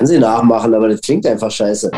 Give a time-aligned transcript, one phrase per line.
[0.00, 1.90] Kann sie nachmachen, aber das klingt einfach scheiße.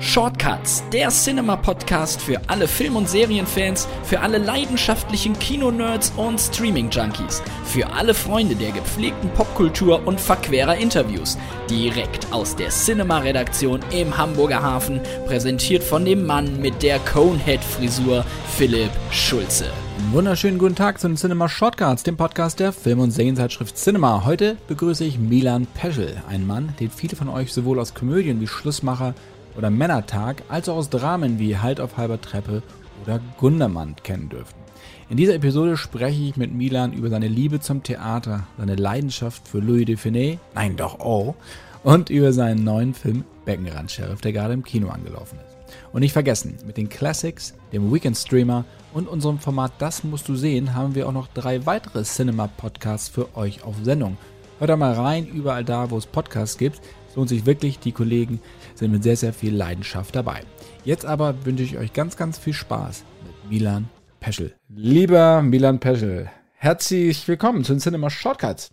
[0.00, 7.92] Shortcuts, der Cinema-Podcast für alle Film- und Serienfans, für alle leidenschaftlichen Kinonerds und Streaming-Junkies, für
[7.92, 11.36] alle Freunde der gepflegten Popkultur und verquerer Interviews.
[11.68, 18.24] Direkt aus der Cinema-Redaktion im Hamburger Hafen, präsentiert von dem Mann mit der Conehead-Frisur,
[18.56, 19.66] Philipp Schulze.
[20.10, 24.24] Wunderschönen guten Tag zu den Cinema Shortcuts, dem Podcast der Film- und Serienzeitschrift Cinema.
[24.26, 28.46] Heute begrüße ich Milan Peschel, ein Mann, den viele von euch sowohl aus Komödien wie
[28.46, 29.14] Schlussmacher
[29.56, 32.62] oder Männertag als auch aus Dramen wie Halt auf halber Treppe
[33.02, 34.60] oder Gundermann kennen dürften.
[35.08, 39.60] In dieser Episode spreche ich mit Milan über seine Liebe zum Theater, seine Leidenschaft für
[39.60, 41.34] Louis de Finet, nein doch oh,
[41.82, 45.51] und über seinen neuen Film Beckenrand Sheriff, der gerade im Kino angelaufen ist.
[45.92, 50.34] Und nicht vergessen, mit den Classics, dem Weekend Streamer und unserem Format Das musst du
[50.34, 54.16] sehen, haben wir auch noch drei weitere Cinema-Podcasts für euch auf Sendung.
[54.58, 56.80] Hört da mal rein, überall da, wo es Podcasts gibt.
[57.08, 58.40] Es lohnt sich wirklich, die Kollegen
[58.74, 60.42] sind mit sehr, sehr viel Leidenschaft dabei.
[60.84, 63.88] Jetzt aber wünsche ich euch ganz, ganz viel Spaß mit Milan
[64.20, 64.54] Peschel.
[64.68, 68.70] Lieber Milan Peschel, herzlich willkommen zu den Cinema Shortcuts.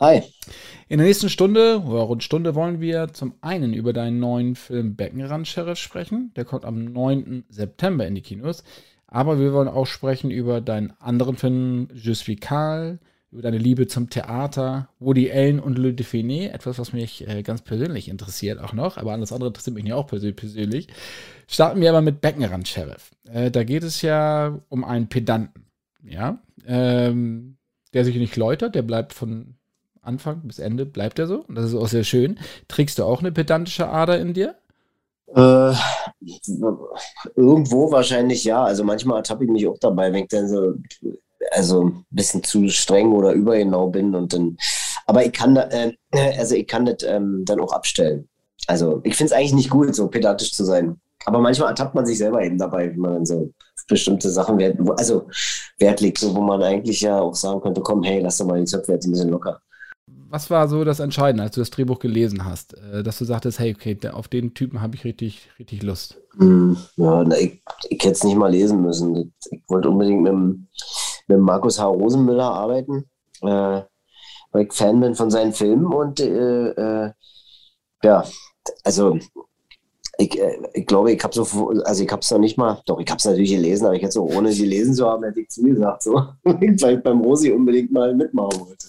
[0.00, 0.22] Hi.
[0.88, 4.96] In der nächsten Stunde oder rund Stunde wollen wir zum einen über deinen neuen Film
[4.96, 6.32] Beckenrand Sheriff sprechen.
[6.36, 7.44] Der kommt am 9.
[7.50, 8.64] September in die Kinos.
[9.06, 12.98] Aber wir wollen auch sprechen über deinen anderen Film Je suis Karl,
[13.30, 17.60] über deine Liebe zum Theater, Woody Allen und Le Define, etwas, was mich äh, ganz
[17.60, 20.88] persönlich interessiert auch noch, aber alles andere interessiert mich nicht auch persönlich.
[21.46, 23.10] Starten wir aber mit Beckenrand Sheriff.
[23.30, 25.66] Äh, da geht es ja um einen Pedanten,
[26.02, 27.58] ja, ähm,
[27.92, 29.56] der sich nicht läutert, der bleibt von
[30.10, 32.38] Anfang bis Ende, bleibt er so und das ist auch sehr schön.
[32.66, 34.56] Trägst du auch eine pedantische Ader in dir?
[35.36, 35.72] Äh,
[37.36, 38.64] irgendwo wahrscheinlich ja.
[38.64, 40.74] Also manchmal ertappe ich mich auch dabei, wenn ich dann so
[41.52, 44.56] also ein bisschen zu streng oder übergenau bin und dann,
[45.06, 45.92] aber ich kann, äh,
[46.36, 48.28] also ich kann das ähm, dann auch abstellen.
[48.66, 51.00] Also ich finde es eigentlich nicht gut, so pedantisch zu sein.
[51.26, 53.52] Aber manchmal ertappt man sich selber eben dabei, wenn man dann so
[53.88, 55.26] bestimmte Sachen wert, also
[55.78, 58.58] Wert legt, so wo man eigentlich ja auch sagen könnte, komm, hey, lass doch mal
[58.58, 59.60] die Zöpfe jetzt ein bisschen locker.
[60.30, 63.58] Was war so das Entscheidende, als du das Drehbuch gelesen hast, äh, dass du sagtest,
[63.58, 66.18] hey, okay, auf den Typen habe ich richtig, richtig Lust?
[66.36, 69.34] Mm, ja, na, ich, ich hätte es nicht mal lesen müssen.
[69.50, 70.32] Ich wollte unbedingt mit
[71.30, 71.86] mit Markus H.
[71.86, 73.04] Rosenmüller arbeiten,
[73.42, 73.82] äh,
[74.52, 77.12] weil ich Fan bin von seinen Filmen und äh, äh,
[78.02, 78.24] ja,
[78.84, 79.18] also
[80.18, 83.00] ich, äh, ich glaube, ich habe so, also ich habe es noch nicht mal, doch,
[83.00, 85.40] ich habe es natürlich gelesen, aber ich hätte so, ohne sie lesen zu haben, hätte
[85.40, 88.86] ich zu mir gesagt, so, weil ich beim Rosi unbedingt mal mitmachen wollte.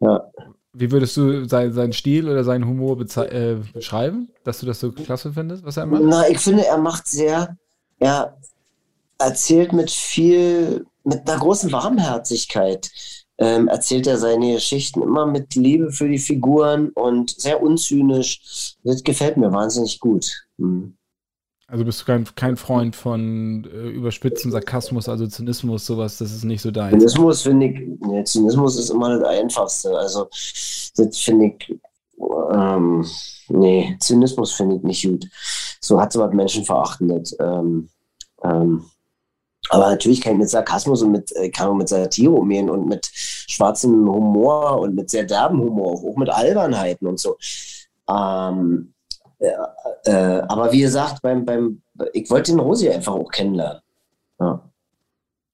[0.00, 0.30] Ja.
[0.72, 4.92] Wie würdest du sein, seinen Stil oder seinen Humor äh, beschreiben, dass du das so
[4.92, 6.02] klasse findest, was er macht?
[6.04, 7.56] Na, ich finde, er macht sehr,
[7.98, 8.36] er
[9.18, 12.90] erzählt mit viel mit einer großen Warmherzigkeit
[13.38, 18.76] ähm, erzählt er seine Geschichten immer mit Liebe für die Figuren und sehr unzynisch.
[18.82, 20.46] Das gefällt mir wahnsinnig gut.
[20.58, 20.96] Hm.
[21.70, 26.44] Also bist du kein, kein Freund von äh, überspitzen Sarkasmus, also Zynismus, sowas, das ist
[26.44, 26.92] nicht so dein.
[26.92, 29.96] Zynismus finde ich, nee, Zynismus ist immer das Einfachste.
[29.96, 30.28] Also
[30.96, 31.78] das finde ich,
[32.54, 33.04] ähm,
[33.48, 35.26] nee, Zynismus finde ich nicht gut.
[35.82, 37.36] So hat es was Menschenverachtendes.
[37.38, 37.90] Ähm,
[38.42, 38.84] ähm,
[39.68, 43.10] aber natürlich kann ich mit Sarkasmus und mit, äh, kann mit Satire umgehen und mit
[43.12, 47.36] schwarzem Humor und mit sehr derben Humor, auch mit Albernheiten und so.
[48.08, 48.94] Ähm,
[49.38, 49.52] äh,
[50.04, 51.82] äh, aber wie gesagt, beim, beim,
[52.12, 53.80] ich wollte den Rosi einfach auch kennenlernen.
[54.40, 54.62] Ja.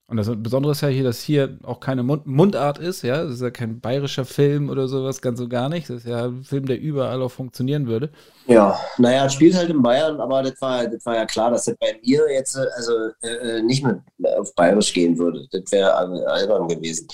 [0.07, 3.25] Und das Besondere ist ja hier, dass hier auch keine Mund Mundart ist, ja.
[3.25, 5.89] Das ist ja kein bayerischer Film oder sowas, ganz so gar nicht.
[5.89, 8.11] Das ist ja ein Film, der überall auch funktionieren würde.
[8.47, 11.77] Ja, naja, spielt halt in Bayern, aber das war, das war ja klar, dass das
[11.81, 12.93] bei mir jetzt also
[13.23, 14.03] äh, nicht mehr
[14.39, 15.47] auf Bayerisch gehen würde.
[15.51, 17.09] Das wäre albern gewesen.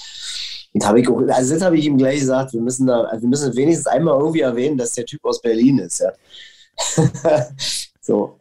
[0.73, 3.23] Und habe ich auch, also das habe ich ihm gleich gesagt, wir müssen da, also
[3.23, 6.13] wir müssen wenigstens einmal irgendwie erwähnen, dass der Typ aus Berlin ist, ja.
[8.01, 8.37] so.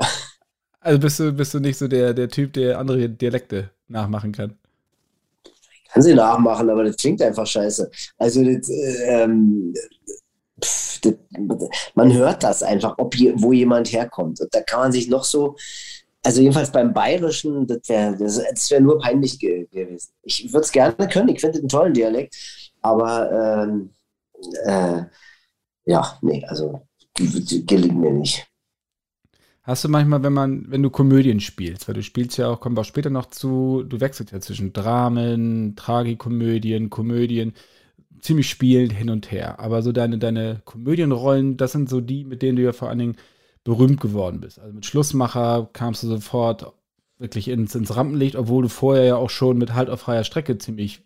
[0.81, 4.57] Also bist du, bist du nicht so der, der Typ, der andere Dialekte nachmachen kann?
[5.43, 7.89] Ich kann sie nachmachen, aber das klingt einfach scheiße.
[8.17, 8.69] Also das,
[9.03, 9.73] ähm,
[10.63, 11.13] pff, das,
[11.95, 14.39] man hört das einfach, ob je, wo jemand herkommt.
[14.39, 15.55] Und da kann man sich noch so,
[16.23, 20.11] also jedenfalls beim Bayerischen, das wäre das, das wär nur peinlich ge gewesen.
[20.23, 22.35] Ich würde es gerne können, ich finde einen tollen Dialekt,
[22.81, 23.93] aber ähm,
[24.65, 25.03] äh,
[25.85, 26.81] ja, nee, also
[27.15, 28.47] gelingt mir nicht.
[29.63, 32.75] Hast du manchmal, wenn man, wenn du Komödien spielst, weil du spielst ja auch, kommen
[32.75, 37.53] wir auch später noch zu, du wechselst ja zwischen Dramen, Tragikomödien, Komödien,
[38.19, 39.59] ziemlich spielend hin und her.
[39.59, 42.99] Aber so deine, deine Komödienrollen, das sind so die, mit denen du ja vor allen
[42.99, 43.17] Dingen
[43.63, 44.59] berühmt geworden bist.
[44.59, 46.73] Also mit Schlussmacher kamst du sofort
[47.19, 50.57] wirklich ins, ins Rampenlicht, obwohl du vorher ja auch schon mit Halt auf freier Strecke
[50.57, 51.03] ziemlich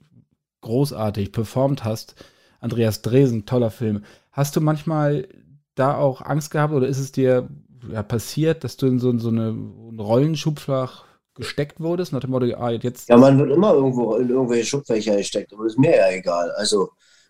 [0.62, 2.16] großartig performt hast.
[2.62, 4.04] Andreas Dresen, toller Film.
[4.32, 5.28] Hast du manchmal
[5.76, 7.50] da auch Angst gehabt oder ist es dir
[7.92, 9.56] ja, passiert, dass du in so, so eine
[9.98, 11.06] Rollenschubfach
[11.36, 13.10] gesteckt wurdest, nach dem Motto, ah, jetzt.
[13.10, 16.52] Ja, man wird immer irgendwo in irgendwelche Schubfächer gesteckt, aber ist mir ja egal.
[16.52, 16.90] Also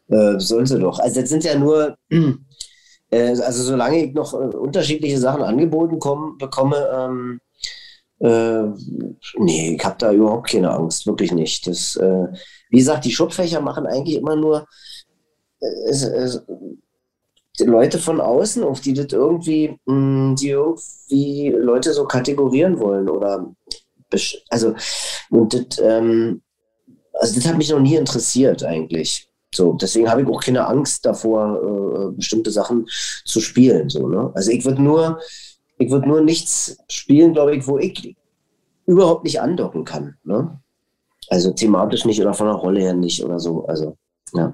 [0.09, 0.99] äh, sollen sie doch.
[0.99, 1.97] Also das sind ja nur,
[3.09, 7.39] äh, also solange ich noch äh, unterschiedliche Sachen angeboten komm, bekomme, ähm,
[8.19, 8.63] äh,
[9.37, 11.67] nee, ich habe da überhaupt keine Angst, wirklich nicht.
[11.67, 12.27] Das, äh,
[12.69, 14.67] wie gesagt, die Schubfächer machen eigentlich immer nur
[15.59, 16.29] äh,
[17.59, 23.09] Leute von außen, auf die das irgendwie, mh, hm, die irgendwie Leute so kategorieren wollen
[23.09, 23.53] oder
[24.49, 24.75] also
[25.31, 26.41] und das, ähm,
[27.13, 29.27] also das hat mich noch nie interessiert eigentlich.
[29.53, 32.87] So, deswegen habe ich auch keine Angst davor, äh, bestimmte Sachen
[33.25, 33.89] zu spielen.
[33.89, 34.31] So, ne?
[34.33, 35.19] Also ich würde nur,
[35.77, 38.15] ich würde nur nichts spielen, glaube ich, wo ich
[38.85, 40.15] überhaupt nicht andocken kann.
[40.23, 40.59] Ne?
[41.29, 43.65] Also thematisch nicht oder von der Rolle her nicht oder so.
[43.65, 43.97] Also,
[44.33, 44.53] ja.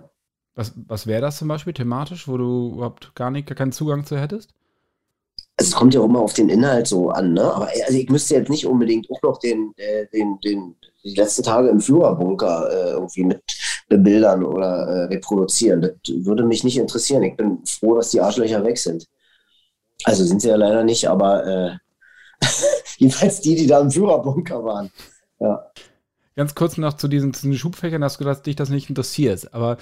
[0.59, 4.05] Was, was wäre das zum Beispiel thematisch, wo du überhaupt gar nicht gar keinen Zugang
[4.05, 4.49] zu hättest?
[5.55, 7.43] Es kommt ja auch immer auf den Inhalt so an, ne?
[7.43, 10.75] Aber also ich müsste jetzt nicht unbedingt auch noch den, äh, den, den,
[11.05, 13.41] die letzten Tage im Führerbunker äh, irgendwie mit
[13.87, 15.79] bebildern oder äh, reproduzieren.
[15.79, 15.91] Das
[16.25, 17.23] würde mich nicht interessieren.
[17.23, 19.07] Ich bin froh, dass die Arschlöcher weg sind.
[20.03, 21.77] Also sind sie ja leider nicht, aber äh,
[22.97, 24.91] jedenfalls die, die da im Führerbunker waren.
[25.39, 25.71] Ja.
[26.35, 28.89] Ganz kurz noch zu diesen, zu diesen Schubfächern, hast du gesagt, dass dich das nicht
[28.89, 29.53] interessiert.
[29.53, 29.77] Aber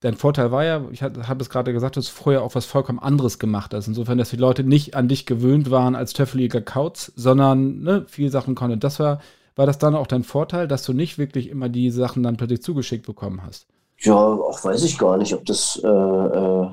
[0.00, 2.98] dein Vorteil war ja, ich habe es gerade gesagt, du hast vorher auch was vollkommen
[2.98, 3.86] anderes gemacht hast.
[3.86, 8.30] Insofern, dass die Leute nicht an dich gewöhnt waren als töffeliger Kauz, sondern ne, viele
[8.30, 8.80] Sachen konnten.
[8.80, 9.20] Das war
[9.60, 12.62] war das dann auch dein Vorteil, dass du nicht wirklich immer die Sachen dann plötzlich
[12.62, 13.66] zugeschickt bekommen hast?
[13.98, 15.78] Ja, auch weiß ich gar nicht, ob das.
[15.84, 16.68] Äh, äh,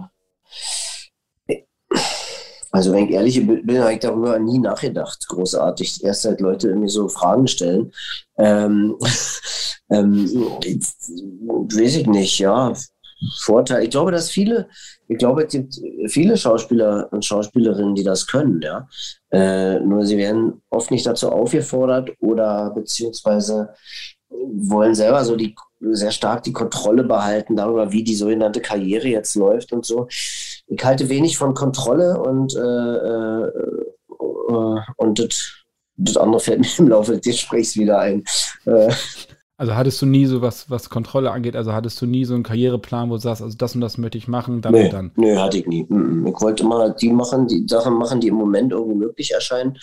[2.78, 6.04] also, wenn ich ehrlich bin, habe ich darüber nie nachgedacht, großartig.
[6.04, 7.92] Erst halt Leute irgendwie so Fragen stellen.
[8.38, 8.96] Ähm,
[9.90, 12.72] ähm, weiß ich nicht, ja.
[13.40, 13.84] Vorteil.
[13.84, 14.70] Ich glaube, dass viele,
[15.08, 18.88] ich glaube, es gibt viele Schauspieler und Schauspielerinnen, die das können, ja.
[19.32, 23.74] Äh, nur sie werden oft nicht dazu aufgefordert oder beziehungsweise
[24.30, 29.36] wollen selber so die sehr stark die Kontrolle behalten darüber, wie die sogenannte Karriere jetzt
[29.36, 30.08] läuft und so.
[30.68, 35.64] Ich halte wenig von Kontrolle und äh, äh, äh und das,
[35.96, 38.24] das andere fällt mir im Laufe des Gesprächs wieder ein.
[38.66, 38.92] Äh,
[39.60, 42.44] also hattest du nie so was, was Kontrolle angeht, also hattest du nie so einen
[42.44, 45.12] Karriereplan, wo du sagst, also das und das möchte ich machen, dann nee, und dann?
[45.16, 45.82] Nö, hatte ich nie.
[45.82, 49.80] Ich wollte immer die machen, die Sachen machen, die im Moment irgendwie möglich erscheinen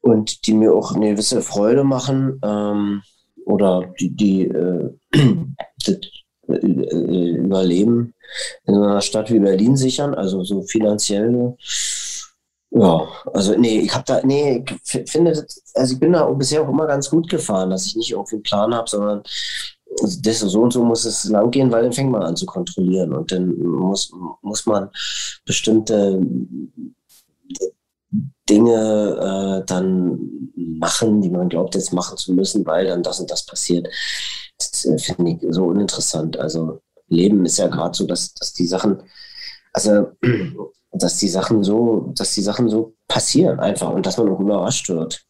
[0.00, 3.02] und die mir auch eine gewisse Freude machen ähm,
[3.44, 4.90] oder die, die äh,
[6.48, 8.14] Überleben
[8.64, 11.56] in einer Stadt wie Berlin sichern, also so finanziell
[12.70, 16.68] ja, also nee, ich habe da, nee, ich finde, also ich bin da bisher auch
[16.68, 19.22] immer ganz gut gefahren, dass ich nicht irgendwie einen Plan habe, sondern
[20.22, 23.14] das so und so muss es lang gehen, weil dann fängt man an zu kontrollieren
[23.14, 24.12] und dann muss,
[24.42, 24.90] muss man
[25.46, 26.20] bestimmte
[28.48, 33.30] Dinge äh, dann machen, die man glaubt jetzt machen zu müssen, weil dann das und
[33.30, 33.88] das passiert.
[34.84, 36.38] Äh, finde ich so uninteressant.
[36.38, 39.02] Also Leben ist ja gerade so, dass, dass die Sachen,
[39.72, 40.12] also
[40.92, 44.88] dass die Sachen so, dass die Sachen so passieren einfach und dass man auch überrascht
[44.88, 45.24] wird.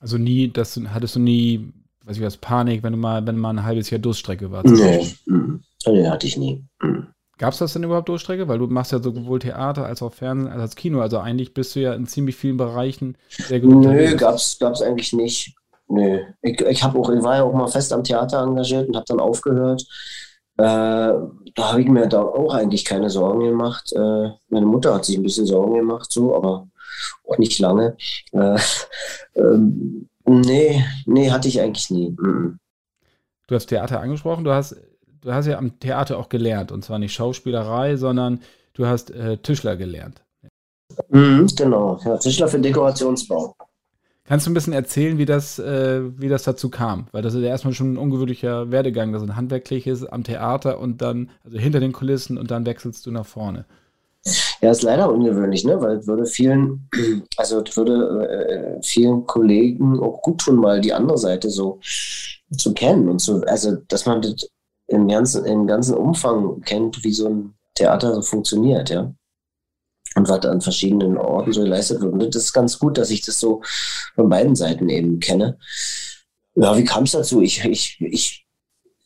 [0.00, 1.72] Also nie, das hattest du nie,
[2.04, 4.66] weiß ich was, Panik, wenn du mal, wenn du mal ein halbes Jahr Durststrecke warst?
[4.66, 5.62] Nee, mhm.
[5.86, 6.64] nee hatte ich nie.
[6.80, 7.08] Mhm.
[7.38, 8.48] Gab es das denn überhaupt Durststrecke?
[8.48, 11.00] Weil du machst ja sowohl Theater als auch Fernsehen als auch Kino.
[11.00, 13.86] Also eigentlich bist du ja in ziemlich vielen Bereichen sehr gut.
[13.86, 15.54] Nö, gab es eigentlich nicht.
[15.88, 16.20] Nö.
[16.42, 19.20] Ich, ich, auch, ich war ja auch mal fest am Theater engagiert und habe dann
[19.20, 19.82] aufgehört.
[20.58, 20.62] Äh,
[21.54, 23.92] da habe ich mir da auch eigentlich keine Sorgen gemacht.
[23.92, 26.68] Äh, meine Mutter hat sich ein bisschen Sorgen gemacht, so, aber
[27.28, 27.96] auch nicht lange.
[28.32, 28.58] Äh,
[29.36, 32.10] ähm, nee, nee, hatte ich eigentlich nie.
[32.10, 32.58] Mm
[33.48, 34.76] Du hast Theater angesprochen, du hast,
[35.22, 36.70] du hast ja am Theater auch gelernt.
[36.70, 38.42] Und zwar nicht Schauspielerei, sondern
[38.74, 40.22] du hast äh, Tischler gelernt.
[41.08, 43.54] Mhm, genau, ja, Tischler für Dekorationsbau.
[44.28, 47.06] Kannst du ein bisschen erzählen, wie das, äh, wie das dazu kam?
[47.12, 51.00] Weil das ist ja erstmal schon ein ungewöhnlicher Werdegang, dass ein handwerkliches am Theater und
[51.00, 53.64] dann, also hinter den Kulissen und dann wechselst du nach vorne.
[54.60, 55.80] Ja, ist leider ungewöhnlich, ne?
[55.80, 56.90] weil es würde vielen,
[57.38, 61.80] also würde äh, vielen Kollegen auch gut tun, mal die andere Seite so
[62.54, 64.46] zu kennen und so, also dass man das
[64.88, 69.10] im ganzen, im ganzen Umfang kennt, wie so ein Theater so funktioniert, ja
[70.18, 72.12] und was an verschiedenen Orten so geleistet wird.
[72.12, 73.62] Und das ist ganz gut, dass ich das so
[74.14, 75.58] von beiden Seiten eben kenne.
[76.54, 77.40] Ja, wie kam es dazu?
[77.40, 78.46] Ich, ich, ich,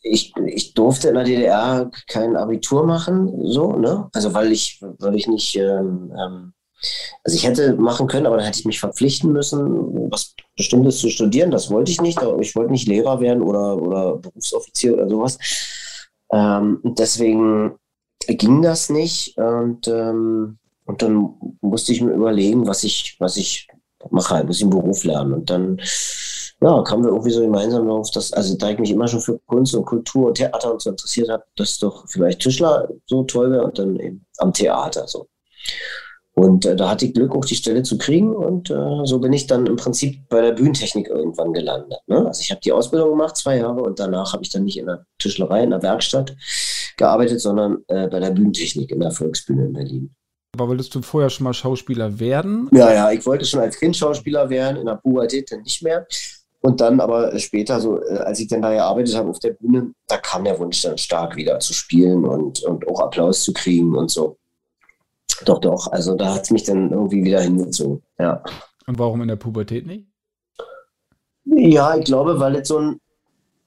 [0.02, 4.08] ich, ich durfte in der DDR kein Abitur machen, so, ne?
[4.14, 6.52] Also weil ich, weil ich nicht, ähm, ähm,
[7.22, 11.10] also ich hätte machen können, aber dann hätte ich mich verpflichten müssen, was Bestimmtes zu
[11.10, 11.50] studieren.
[11.50, 12.20] Das wollte ich nicht.
[12.40, 15.38] Ich wollte nicht Lehrer werden oder, oder Berufsoffizier oder sowas.
[16.32, 17.76] Ähm, deswegen
[18.26, 23.68] ging das nicht und, ähm, und dann musste ich mir überlegen, was ich, was ich
[24.10, 25.32] mache, halt, muss ich einen Beruf lernen.
[25.32, 25.80] Und dann
[26.60, 29.38] ja, kamen wir irgendwie so gemeinsam darauf, dass, also da ich mich immer schon für
[29.46, 33.50] Kunst und Kultur und Theater und so interessiert habe, dass doch vielleicht Tischler so toll
[33.50, 35.28] wäre und dann eben am Theater so.
[36.34, 38.34] Und äh, da hatte ich Glück, auch die Stelle zu kriegen.
[38.34, 41.98] Und äh, so bin ich dann im Prinzip bei der Bühnentechnik irgendwann gelandet.
[42.06, 42.26] Ne?
[42.26, 44.86] Also ich habe die Ausbildung gemacht, zwei Jahre, und danach habe ich dann nicht in
[44.86, 46.34] der Tischlerei, in der Werkstatt
[46.96, 50.14] gearbeitet, sondern äh, bei der Bühnentechnik in der Volksbühne in Berlin.
[50.54, 52.68] Aber wolltest du vorher schon mal Schauspieler werden?
[52.72, 56.06] Ja, ja, ich wollte schon als Kind Schauspieler werden, in der Pubertät dann nicht mehr.
[56.60, 59.92] Und dann aber später, so äh, als ich dann da gearbeitet habe auf der Bühne,
[60.06, 63.96] da kam der Wunsch dann stark wieder zu spielen und, und auch Applaus zu kriegen
[63.96, 64.36] und so.
[65.44, 65.90] Doch, doch.
[65.90, 68.02] Also da hat es mich dann irgendwie wieder hingezogen.
[68.18, 68.44] Ja.
[68.86, 70.06] Und warum in der Pubertät nicht?
[71.44, 73.00] Ja, ich glaube, weil es so ein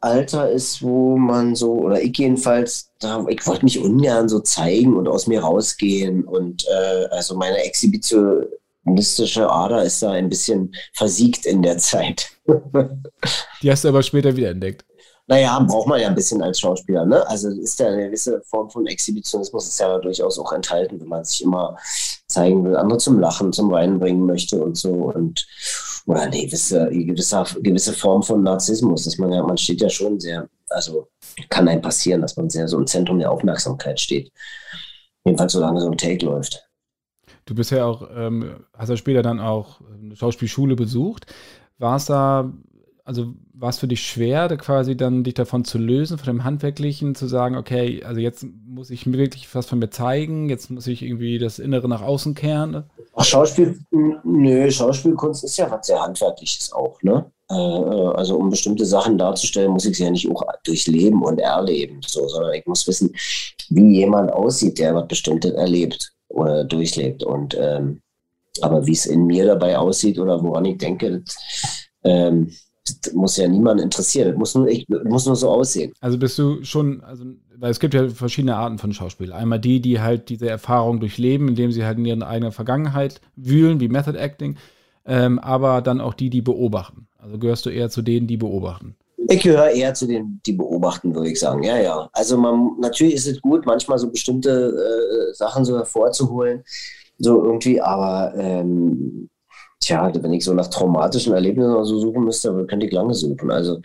[0.05, 4.95] Alter ist, wo man so, oder ich jedenfalls, da, ich wollte mich ungern so zeigen
[4.95, 6.23] und aus mir rausgehen.
[6.23, 12.29] Und äh, also meine exhibitionistische Ader ist da ein bisschen versiegt in der Zeit.
[13.63, 14.85] Die hast du aber später wieder entdeckt.
[15.27, 17.27] Naja, braucht man ja ein bisschen als Schauspieler, ne?
[17.27, 21.25] Also ist ja eine gewisse Form von Exhibitionismus ist ja durchaus auch enthalten, wenn man
[21.25, 21.77] sich immer
[22.27, 25.47] zeigen will, andere zum Lachen, zum Weinen bringen möchte und so und
[26.05, 30.19] oder eine gewisse, gewisse, gewisse Form von Narzissmus, dass man ja, man steht ja schon
[30.19, 31.07] sehr, also
[31.49, 34.31] kann einem passieren, dass man sehr so im Zentrum der Aufmerksamkeit steht.
[35.25, 36.69] Jedenfalls solange so ein Take läuft.
[37.45, 41.33] Du bist ja auch, ähm, hast ja später dann auch eine Schauspielschule besucht.
[41.77, 42.51] War es da
[43.05, 46.43] also war es für dich schwer, da quasi dann dich davon zu lösen, von dem
[46.43, 50.71] Handwerklichen, zu sagen, okay, also jetzt muss ich mir wirklich was von mir zeigen, jetzt
[50.71, 52.83] muss ich irgendwie das Innere nach außen kehren?
[53.13, 57.31] Ach, Schauspiel, nö, Schauspielkunst ist ja was sehr Handwerkliches auch, ne?
[57.49, 62.01] Äh, also um bestimmte Sachen darzustellen, muss ich sie ja nicht auch durchleben und erleben,
[62.07, 63.11] so, sondern ich muss wissen,
[63.69, 67.23] wie jemand aussieht, der was Bestimmtes erlebt oder durchlebt.
[67.23, 68.01] Und ähm,
[68.61, 71.35] aber wie es in mir dabei aussieht oder woran ich denke, das,
[72.03, 72.51] ähm,
[72.85, 74.29] das muss ja niemand interessieren.
[74.29, 75.93] Das muss nur, ich, muss nur so aussehen.
[76.01, 77.25] Also bist du schon, also
[77.57, 79.33] weil es gibt ja verschiedene Arten von Schauspiel.
[79.33, 83.79] Einmal die, die halt diese Erfahrung durchleben, indem sie halt in ihrer eigenen Vergangenheit wühlen,
[83.79, 84.57] wie Method Acting,
[85.05, 87.07] ähm, aber dann auch die, die beobachten.
[87.17, 88.95] Also gehörst du eher zu denen, die beobachten?
[89.27, 91.63] Ich gehöre eher zu denen, die beobachten, würde ich sagen.
[91.63, 92.09] Ja, ja.
[92.13, 96.63] Also man, natürlich ist es gut, manchmal so bestimmte äh, Sachen so hervorzuholen,
[97.17, 99.29] so irgendwie, aber ähm,
[99.85, 103.51] Tja, wenn ich so nach traumatischen Erlebnissen oder so suchen müsste, könnte ich lange suchen.
[103.51, 103.81] Also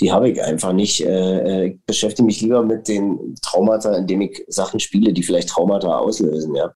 [0.00, 1.04] die habe ich einfach nicht.
[1.04, 5.98] Äh, ich beschäftige mich lieber mit den Traumata, indem ich Sachen spiele, die vielleicht Traumata
[5.98, 6.72] auslösen, ja.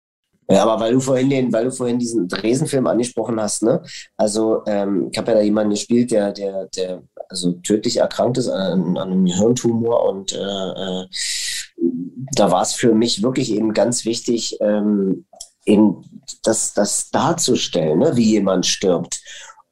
[0.49, 3.83] Aber weil du vorhin den, weil du vorhin diesen Dresden-Film angesprochen hast, ne?
[4.19, 8.49] Also ähm, ich habe ja da jemanden gespielt, der, der, der also tödlich erkrankt ist
[8.49, 11.07] an, an einem Hirntumor und äh, äh,
[12.35, 15.25] da war es für mich wirklich eben ganz wichtig, ähm,
[15.67, 16.03] eben
[16.43, 19.21] das, das darzustellen, ne, wie jemand stirbt.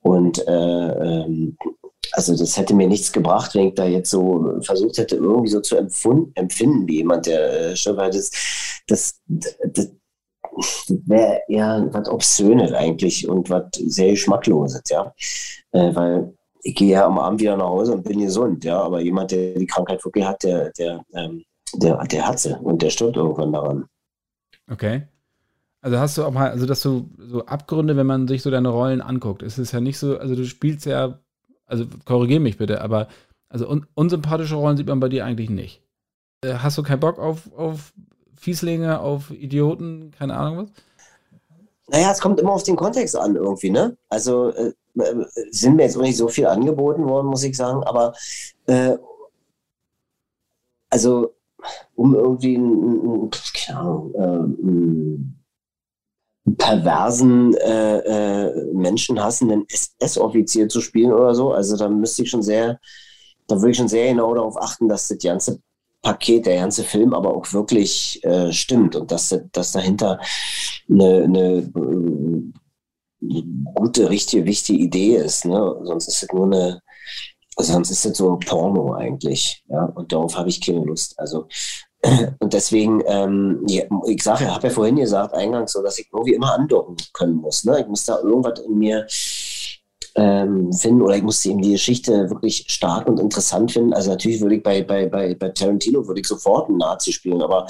[0.01, 1.57] Und äh, ähm,
[2.13, 5.61] also das hätte mir nichts gebracht, wenn ich da jetzt so versucht hätte, irgendwie so
[5.61, 7.99] zu empfinden, wie jemand, der äh, stirbt.
[7.99, 8.31] Weil das,
[8.87, 9.91] das, das,
[10.89, 15.13] wäre eher was Obszönes eigentlich und was sehr Geschmackloses, ja.
[15.73, 18.81] Äh, weil ich gehe ja am Abend wieder nach Hause und bin gesund, ja.
[18.81, 22.83] Aber jemand, der die Krankheit wirklich hat, der, der, ähm, der, der hat sie und
[22.83, 23.87] der stirbt irgendwann daran.
[24.71, 25.09] Okay.
[25.85, 28.71] Also hast du auch mal, also dass du so Abgründe, wenn man sich so deine
[28.71, 31.19] Rollen anguckt, ist es ja nicht so, also du spielst ja,
[31.67, 33.09] also korrigier mich bitte, aber
[33.51, 35.83] also un unsympathische Rollen sieht man bei dir eigentlich nicht.
[36.41, 37.93] Äh, hast du keinen Bock auf, auf
[38.35, 40.69] Fieslinge, auf Idioten, keine Ahnung was?
[41.89, 43.95] Naja, es kommt immer auf den Kontext an irgendwie, ne?
[44.09, 47.85] Also äh, äh sind mir jetzt auch nicht so viel angeboten worden, muss ich sagen,
[47.85, 48.15] aber
[48.69, 48.97] äh,
[50.89, 51.35] also
[51.95, 53.31] um irgendwie ein,
[53.69, 55.44] Ahnung, äh,
[56.59, 61.53] perversen, äh, äh, menschenhassenden SS-Offizier zu spielen oder so.
[61.53, 62.79] Also da müsste ich schon sehr,
[63.47, 65.61] da würde ich schon sehr genau darauf achten, dass das ganze
[66.03, 70.21] Paket, der ganze Film aber auch wirklich äh, stimmt und dass, dass dahinter
[70.89, 72.53] eine, eine
[73.27, 73.43] äh,
[73.75, 75.47] gute, richtige, wichtige Idee ist.
[75.47, 75.81] Ne?
[75.83, 76.83] Sonst ist es nur eine,
[77.57, 79.65] sonst ist es so ein Porno eigentlich.
[79.69, 79.87] Ja?
[79.87, 81.19] Und darauf habe ich keine Lust.
[81.19, 81.49] Also
[82.39, 83.67] und deswegen, ähm,
[84.07, 87.65] ich sage, habe ja vorhin gesagt, eingangs so, dass ich irgendwie immer andocken können muss.
[87.65, 87.81] Ne?
[87.81, 89.07] Ich muss da irgendwas in mir
[90.17, 93.93] ähm, finden oder ich muss eben die Geschichte wirklich stark und interessant finden.
[93.93, 97.43] Also natürlich würde ich bei, bei, bei, bei Tarantino würde ich sofort einen Nazi spielen,
[97.43, 97.67] aber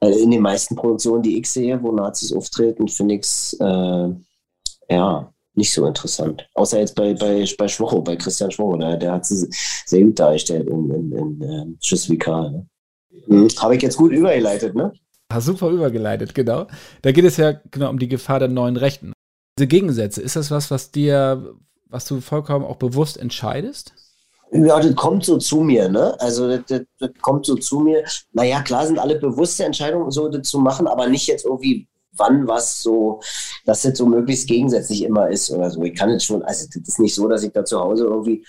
[0.00, 4.08] äh, in den meisten Produktionen, die ich sehe, wo Nazis auftreten, finde ich es äh,
[4.90, 6.48] ja nicht so interessant.
[6.54, 9.48] Außer jetzt bei, bei, bei Schwocho, bei Christian Schwocho, der, der hat es
[9.86, 12.50] sehr gut dargestellt in, in, in, in Schuss wie Karl.
[12.50, 12.66] Ne?
[13.26, 13.48] Mhm.
[13.58, 14.92] Habe ich jetzt gut übergeleitet, ne?
[15.32, 16.66] Hast super übergeleitet, genau.
[17.02, 19.12] Da geht es ja genau um die Gefahr der neuen Rechten.
[19.58, 21.54] Diese Gegensätze, ist das was, was dir,
[21.86, 23.92] was du vollkommen auch bewusst entscheidest?
[24.52, 26.14] Ja, das kommt so zu mir, ne?
[26.20, 28.04] Also das, das, das kommt so zu mir.
[28.32, 32.46] Naja, klar sind alle bewusste Entscheidungen so das zu machen, aber nicht jetzt irgendwie wann
[32.46, 33.20] was so,
[33.64, 35.82] dass das so möglichst gegensätzlich immer ist oder so.
[35.82, 38.44] Ich kann jetzt schon, also das ist nicht so, dass ich da zu Hause irgendwie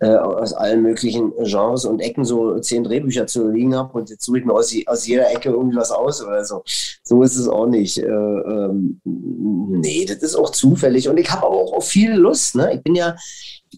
[0.00, 4.24] äh, aus allen möglichen Genres und Ecken so zehn Drehbücher zu liegen habe und jetzt
[4.24, 6.62] suche ich mir aus, aus, jeder Ecke irgendwie was aus oder so.
[7.02, 7.98] So ist es auch nicht.
[7.98, 12.56] Äh, ähm, nee, das ist auch zufällig und ich habe aber auch, auch viel Lust.
[12.56, 12.74] Ne?
[12.74, 13.14] Ich bin ja,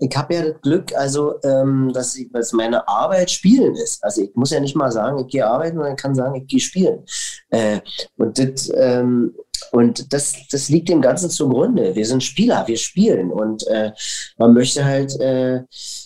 [0.00, 4.02] ich habe ja das Glück, also, ähm, dass, ich, dass meine Arbeit spielen ist.
[4.02, 6.60] Also ich muss ja nicht mal sagen, ich gehe arbeiten, sondern kann sagen, ich gehe
[6.60, 7.04] spielen.
[7.50, 7.80] Äh,
[8.16, 9.34] und das, ähm,
[9.76, 11.94] und das, das liegt dem Ganzen zugrunde.
[11.94, 13.30] Wir sind Spieler, wir spielen.
[13.30, 13.92] Und äh,
[14.38, 15.64] man möchte halt, äh,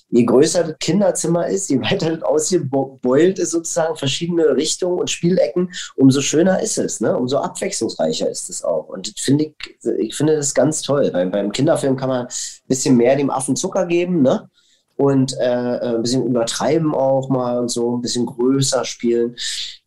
[0.08, 5.70] je größer das Kinderzimmer ist, je weiter das ausgebeult ist, sozusagen verschiedene Richtungen und Spielecken,
[5.94, 7.16] umso schöner ist es, ne?
[7.16, 8.88] umso abwechslungsreicher ist es auch.
[8.88, 9.54] Und finde ich,
[10.00, 11.08] ich finde das ganz toll.
[11.12, 12.32] Beim, beim Kinderfilm kann man ein
[12.66, 14.50] bisschen mehr dem Affen Zucker geben, ne?
[15.00, 19.34] Und äh, äh, ein bisschen übertreiben auch mal und so, ein bisschen größer spielen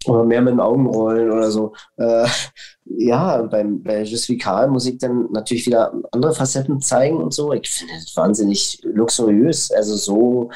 [0.05, 1.75] oder mehr mit den Augen rollen oder so.
[1.97, 2.25] Äh,
[2.85, 7.53] ja, beim, bei Jusvikal muss ich dann natürlich wieder andere Facetten zeigen und so.
[7.53, 10.49] Ich finde das wahnsinnig luxuriös, also so,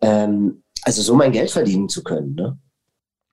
[0.00, 2.36] ähm, also so mein Geld verdienen zu können.
[2.36, 2.56] Ne?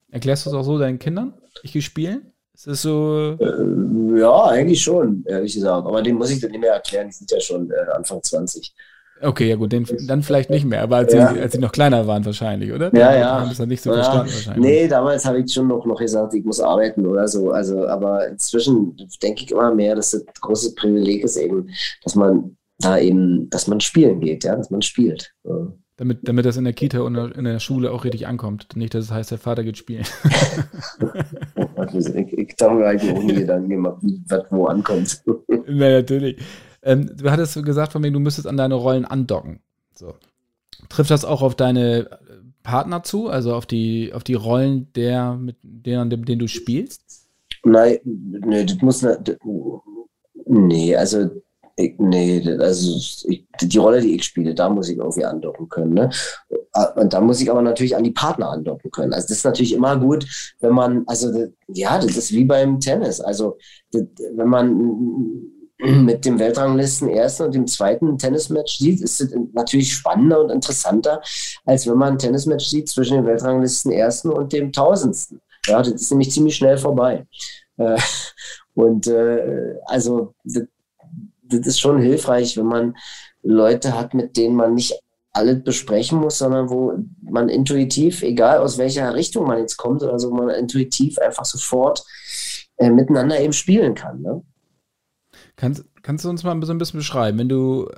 [0.10, 1.36] Erklärst du es auch so deinen Kindern?
[1.62, 2.34] Ich gehe spielen?
[2.56, 3.38] Ist das so?
[3.40, 5.86] Äh, ja, eigentlich schon, ehrlich gesagt.
[5.86, 7.10] Aber den muss ich dann nicht mehr erklären.
[7.10, 8.74] Die sind ja schon äh, Anfang 20.
[9.22, 11.34] Okay, ja gut, den, dann vielleicht nicht mehr, aber als, ja.
[11.34, 12.94] sie, als sie noch kleiner waren wahrscheinlich, oder?
[12.96, 13.40] Ja, ja.
[13.40, 13.96] Haben das dann nicht so ja.
[13.96, 14.64] verstanden wahrscheinlich.
[14.64, 17.52] Nee, damals habe ich schon noch, noch gesagt, ich muss arbeiten oder so.
[17.52, 21.70] Also, aber inzwischen denke ich immer mehr, dass das große Privileg ist eben,
[22.04, 25.34] dass man da eben, dass man spielen geht, ja, dass man spielt.
[25.44, 25.68] Ja.
[25.98, 28.76] Damit, damit das in der Kita und in der Schule auch richtig ankommt.
[28.76, 30.06] Nicht, dass es heißt, der Vater geht spielen.
[31.94, 33.98] ich ich habe mir eigentlich auch nie Gedanken gemacht,
[34.28, 35.24] was wo ankommt.
[35.68, 36.38] Na, natürlich.
[36.88, 39.60] Ähm, du hattest gesagt von mir, du müsstest an deine Rollen andocken.
[39.94, 40.16] So.
[40.88, 42.08] Trifft das auch auf deine
[42.64, 47.28] Partner zu, also auf die, auf die Rollen der, mit denen, denen du spielst?
[47.66, 49.06] Nein, nee, das muss.
[50.46, 51.30] Nee, also
[51.76, 55.94] ich, nee, also ich, die Rolle, die ich spiele, da muss ich irgendwie andocken können.
[55.94, 56.10] Ne?
[56.96, 59.14] Und da muss ich aber natürlich an die Partner andocken können.
[59.14, 63.20] Also das ist natürlich immer gut, wenn man, also ja, das ist wie beim Tennis.
[63.20, 63.58] Also
[63.92, 70.42] wenn man mit dem Weltranglisten ersten und dem zweiten Tennismatch sieht, ist es natürlich spannender
[70.42, 71.22] und interessanter,
[71.66, 75.40] als wenn man ein Tennismatch sieht zwischen dem Weltranglisten ersten und dem tausendsten.
[75.68, 77.28] Ja, das ist nämlich ziemlich schnell vorbei.
[77.78, 78.00] Äh,
[78.74, 80.64] und äh, also das,
[81.44, 82.98] das ist schon hilfreich, wenn man
[83.44, 85.00] Leute hat, mit denen man nicht
[85.32, 90.32] alles besprechen muss, sondern wo man intuitiv, egal aus welcher Richtung man jetzt kommt, also
[90.32, 92.04] man intuitiv einfach sofort
[92.78, 94.22] äh, miteinander eben spielen kann.
[94.22, 94.42] Ne?
[95.58, 97.90] Kannst, kannst du uns mal so ein bisschen beschreiben, wenn du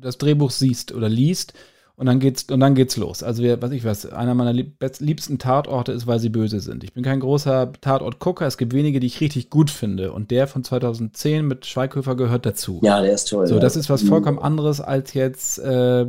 [0.00, 1.54] das Drehbuch siehst oder liest
[1.96, 3.22] und dann geht's und dann geht's los.
[3.22, 6.82] Also was ich weiß, einer meiner liebsten Tatorte ist, weil sie böse sind.
[6.82, 8.46] Ich bin kein großer Tatort-Gucker.
[8.46, 12.46] Es gibt wenige, die ich richtig gut finde und der von 2010 mit Schweighöfer gehört
[12.46, 12.80] dazu.
[12.82, 13.46] Ja, der ist toll.
[13.46, 14.08] So, das ist was mhm.
[14.08, 16.06] vollkommen anderes als jetzt äh,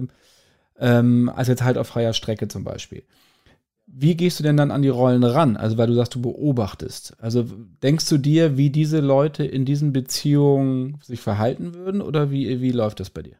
[0.77, 3.03] ähm, als jetzt halt auf freier Strecke zum Beispiel
[3.97, 5.55] wie gehst du denn dann an die Rollen ran?
[5.55, 7.13] Also, weil du sagst, du beobachtest.
[7.19, 7.45] Also,
[7.81, 12.71] denkst du dir, wie diese Leute in diesen Beziehungen sich verhalten würden oder wie, wie
[12.71, 13.37] läuft das bei dir?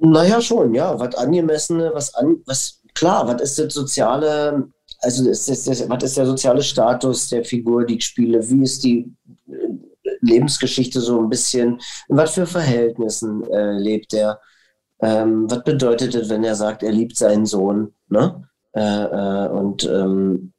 [0.00, 1.00] Naja, schon, ja.
[1.00, 4.68] Was angemessene, was an, was, klar, was ist das soziale,
[5.00, 8.46] also ist das, das, was ist der soziale Status der Figur, die ich spiele?
[8.50, 9.10] Wie ist die
[9.48, 9.54] äh,
[10.20, 11.80] Lebensgeschichte so ein bisschen?
[12.10, 14.40] In was für Verhältnissen äh, lebt er?
[15.00, 17.94] Ähm, was bedeutet es, wenn er sagt, er liebt seinen Sohn?
[18.10, 18.47] Ne?
[18.72, 20.52] Äh, äh, und ähm,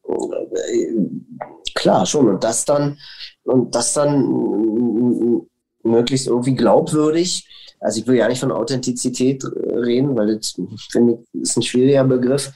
[1.75, 2.27] klar, schon.
[2.27, 2.97] Und das dann,
[3.43, 5.47] und das dann
[5.83, 7.47] möglichst irgendwie glaubwürdig.
[7.79, 10.55] Also ich will ja nicht von Authentizität reden, weil das
[10.91, 12.51] finde ich ist ein schwieriger Begriff.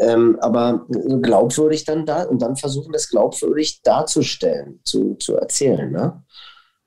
[0.00, 0.86] Ähm, aber
[1.22, 5.90] glaubwürdig dann da und dann versuchen, das glaubwürdig darzustellen, zu, zu erzählen.
[5.90, 6.24] Ne?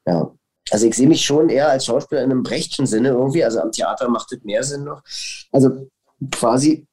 [0.05, 0.33] Ja.
[0.71, 3.43] Also ich sehe mich schon eher als Schauspieler in einem Brechtschen Sinne irgendwie.
[3.43, 5.01] Also am Theater macht es mehr Sinn noch.
[5.51, 5.89] Also
[6.31, 6.87] quasi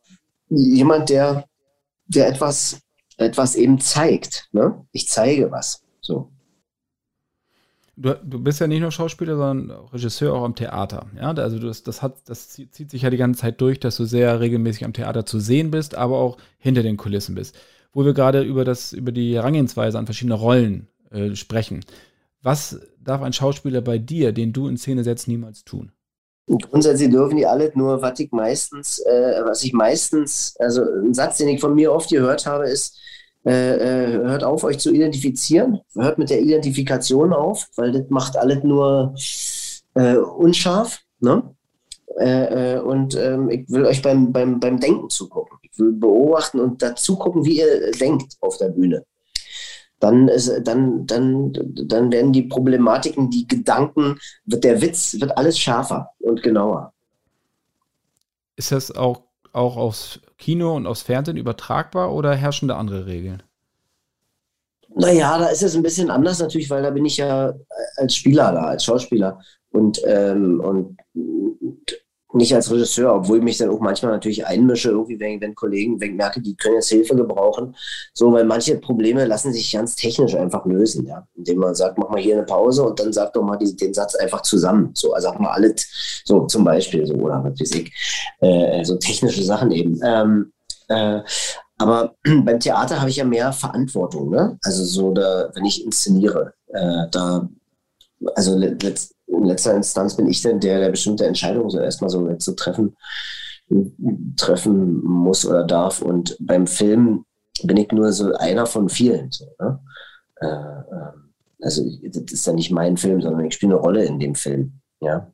[0.49, 1.47] jemand, der,
[2.07, 2.81] der etwas,
[3.17, 4.49] etwas eben zeigt.
[4.53, 4.87] Ne?
[4.93, 5.83] Ich zeige was.
[6.01, 6.31] So.
[7.99, 11.07] Du, du bist ja nicht nur Schauspieler, sondern Regisseur auch am Theater.
[11.17, 14.05] Ja, also das, das, hat, das zieht sich ja die ganze Zeit durch, dass du
[14.05, 17.57] sehr regelmäßig am Theater zu sehen bist, aber auch hinter den Kulissen bist.
[17.93, 21.85] Wo wir gerade über, das, über die Herangehensweise an verschiedene Rollen äh, sprechen.
[22.43, 25.93] Was darf ein Schauspieler bei dir, den du in Szene setzt, niemals tun?
[26.47, 31.39] Grundsätzlich dürfen die alle, nur was ich meistens, äh, was ich meistens, also ein Satz,
[31.39, 32.97] den ich von mir oft gehört habe, ist,
[33.45, 38.37] äh, äh, hört auf, euch zu identifizieren, hört mit der Identifikation auf, weil das macht
[38.37, 39.15] alles nur
[39.95, 41.01] äh, unscharf.
[41.21, 41.43] Ne?
[42.19, 45.59] Äh, äh, und ähm, ich will euch beim, beim, beim Denken zugucken.
[45.63, 49.05] Ich will beobachten und dazu gucken, wie ihr denkt auf der Bühne.
[49.99, 51.53] Dann, ist, dann, dann,
[51.87, 56.93] dann werden die Problematiken, die Gedanken, wird der Witz, wird alles schärfer und genauer.
[58.57, 63.43] Ist das auch, auch aufs Kino und aufs Fernsehen übertragbar oder herrschen da andere Regeln?
[64.95, 67.53] Naja, da ist es ein bisschen anders natürlich, weil da bin ich ja
[67.97, 69.41] als Spieler da, als Schauspieler.
[69.71, 70.97] Und, ähm, und
[72.37, 76.01] nicht als Regisseur, obwohl ich mich dann auch manchmal natürlich einmische, irgendwie, wenn, wenn Kollegen,
[76.01, 77.75] wenn ich merke, die können jetzt Hilfe gebrauchen.
[78.13, 81.27] So, weil manche Probleme lassen sich ganz technisch einfach lösen, ja.
[81.35, 83.95] Indem man sagt, mach mal hier eine Pause und dann sagt doch mal die, den
[83.95, 84.91] Satz einfach zusammen.
[84.95, 87.93] So, also sag mal alles, so zum Beispiel, so, oder weiß ich.
[88.41, 90.01] Äh, so technische Sachen eben.
[90.05, 90.53] Ähm,
[90.89, 91.21] äh,
[91.79, 94.59] aber beim Theater habe ich ja mehr Verantwortung, ne?
[94.63, 97.49] Also so, da, wenn ich inszeniere, äh, da,
[98.35, 102.29] also letzt, in letzter Instanz bin ich denn der, der bestimmte Entscheidungen so erstmal so
[102.29, 102.97] jetzt so treffen,
[104.37, 106.03] treffen muss oder darf.
[106.03, 107.25] Und beim Film
[107.63, 109.31] bin ich nur so einer von vielen.
[109.33, 109.81] So, ne?
[110.41, 114.21] äh, ähm, also das ist ja nicht mein Film, sondern ich spiele eine Rolle in
[114.21, 114.81] dem Film.
[115.01, 115.33] Ja.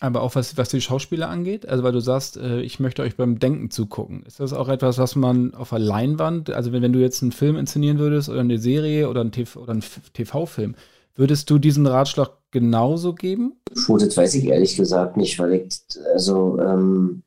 [0.00, 3.16] Aber auch was, was die Schauspieler angeht, also weil du sagst, äh, ich möchte euch
[3.16, 4.24] beim Denken zugucken.
[4.24, 7.32] Ist das auch etwas, was man auf der Leinwand, also wenn, wenn du jetzt einen
[7.32, 10.74] Film inszenieren würdest oder eine Serie oder einen TV-Film,
[11.20, 13.60] würdest du diesen Ratschlag genauso geben?
[13.84, 15.68] Puh, das weiß ich ehrlich gesagt nicht, weil ich,
[16.14, 17.22] also, ähm,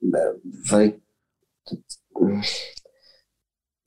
[0.00, 0.98] weil
[1.70, 1.78] ich,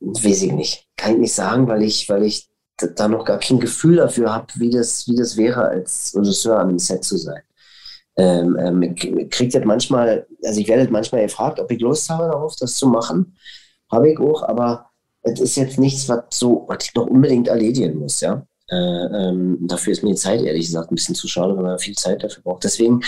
[0.00, 0.86] weiß ich nicht.
[0.96, 4.46] Kann ich nicht sagen, weil ich, weil ich da noch gar kein Gefühl dafür habe,
[4.56, 7.42] wie das, wie das wäre, als Regisseur am Set zu sein.
[8.16, 12.30] Ähm, ähm, ich kriege das manchmal, also ich werde manchmal gefragt, ob ich Lust habe
[12.30, 13.36] darauf, das zu machen.
[13.90, 14.90] Habe ich auch, aber
[15.22, 18.46] es ist jetzt nichts, was so, was ich noch unbedingt erledigen muss, ja.
[18.70, 21.78] Äh, ähm, dafür ist mir die Zeit, ehrlich gesagt, ein bisschen zu schade, weil man
[21.78, 22.64] viel Zeit dafür braucht.
[22.64, 23.02] Deswegen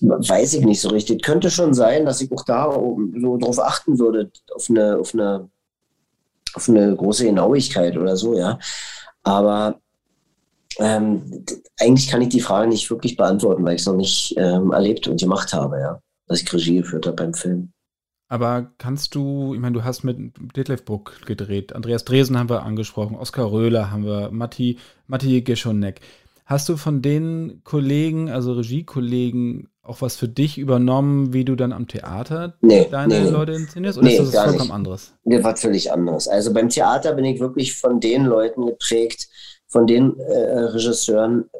[0.00, 1.22] weiß ich nicht so richtig.
[1.22, 5.48] Könnte schon sein, dass ich auch da so drauf achten würde, auf eine, auf eine,
[6.54, 8.58] auf eine große Genauigkeit oder so, ja.
[9.22, 9.80] Aber
[10.78, 11.44] ähm,
[11.80, 15.08] eigentlich kann ich die Frage nicht wirklich beantworten, weil ich es noch nicht ähm, erlebt
[15.08, 16.00] und gemacht habe, ja.
[16.26, 17.72] Dass ich Regie geführt habe beim Film.
[18.28, 20.18] Aber kannst du, ich meine, du hast mit
[20.56, 26.00] Detlef Buck gedreht, Andreas Dresen haben wir angesprochen, Oskar Röhler haben wir, Matti, Matti Geschonek.
[26.44, 31.72] Hast du von den Kollegen, also Regiekollegen, auch was für dich übernommen, wie du dann
[31.72, 33.98] am Theater nee, deine nee, Leute inszenierst?
[33.98, 34.72] Oder nee, ist das vollkommen nicht.
[34.72, 35.12] anderes?
[35.24, 36.28] Nee, war völlig anders.
[36.28, 39.28] Also beim Theater bin ich wirklich von den Leuten geprägt,
[39.68, 41.50] von den äh, Regisseuren,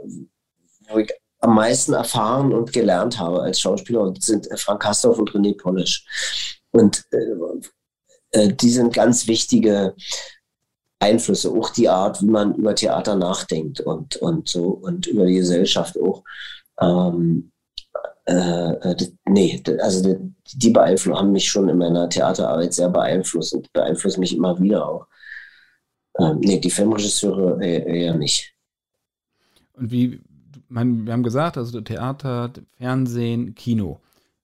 [0.88, 5.30] wo ich am meisten erfahren und gelernt habe als Schauspieler und sind Frank Kastorf und
[5.30, 6.04] René Polisch.
[6.76, 9.94] Und äh, äh, die sind ganz wichtige
[10.98, 15.36] Einflüsse, auch die Art, wie man über Theater nachdenkt und, und so und über die
[15.36, 16.22] Gesellschaft auch.
[16.80, 17.50] Ähm,
[18.26, 20.18] äh, äh nee, also
[20.52, 24.86] die, beeinflussen, haben mich schon in meiner Theaterarbeit sehr beeinflusst und beeinflussen mich immer wieder
[24.86, 25.06] auch.
[26.18, 28.54] Ähm, nee, die Filmregisseure eher, eher nicht.
[29.74, 30.20] Und wie,
[30.68, 34.00] man, wir haben gesagt, also Theater, Fernsehen, Kino.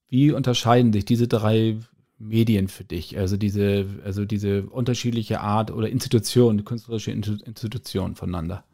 [0.09, 1.79] Wie unterscheiden sich diese drei
[2.23, 3.19] Medien für dich?
[3.19, 8.65] Also diese, also diese unterschiedliche Art oder Institution, künstlerische Institution voneinander?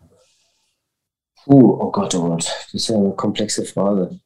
[1.46, 2.46] Uh, oh Gott, oh Gott.
[2.64, 4.20] Das ist ja eine komplexe Frage.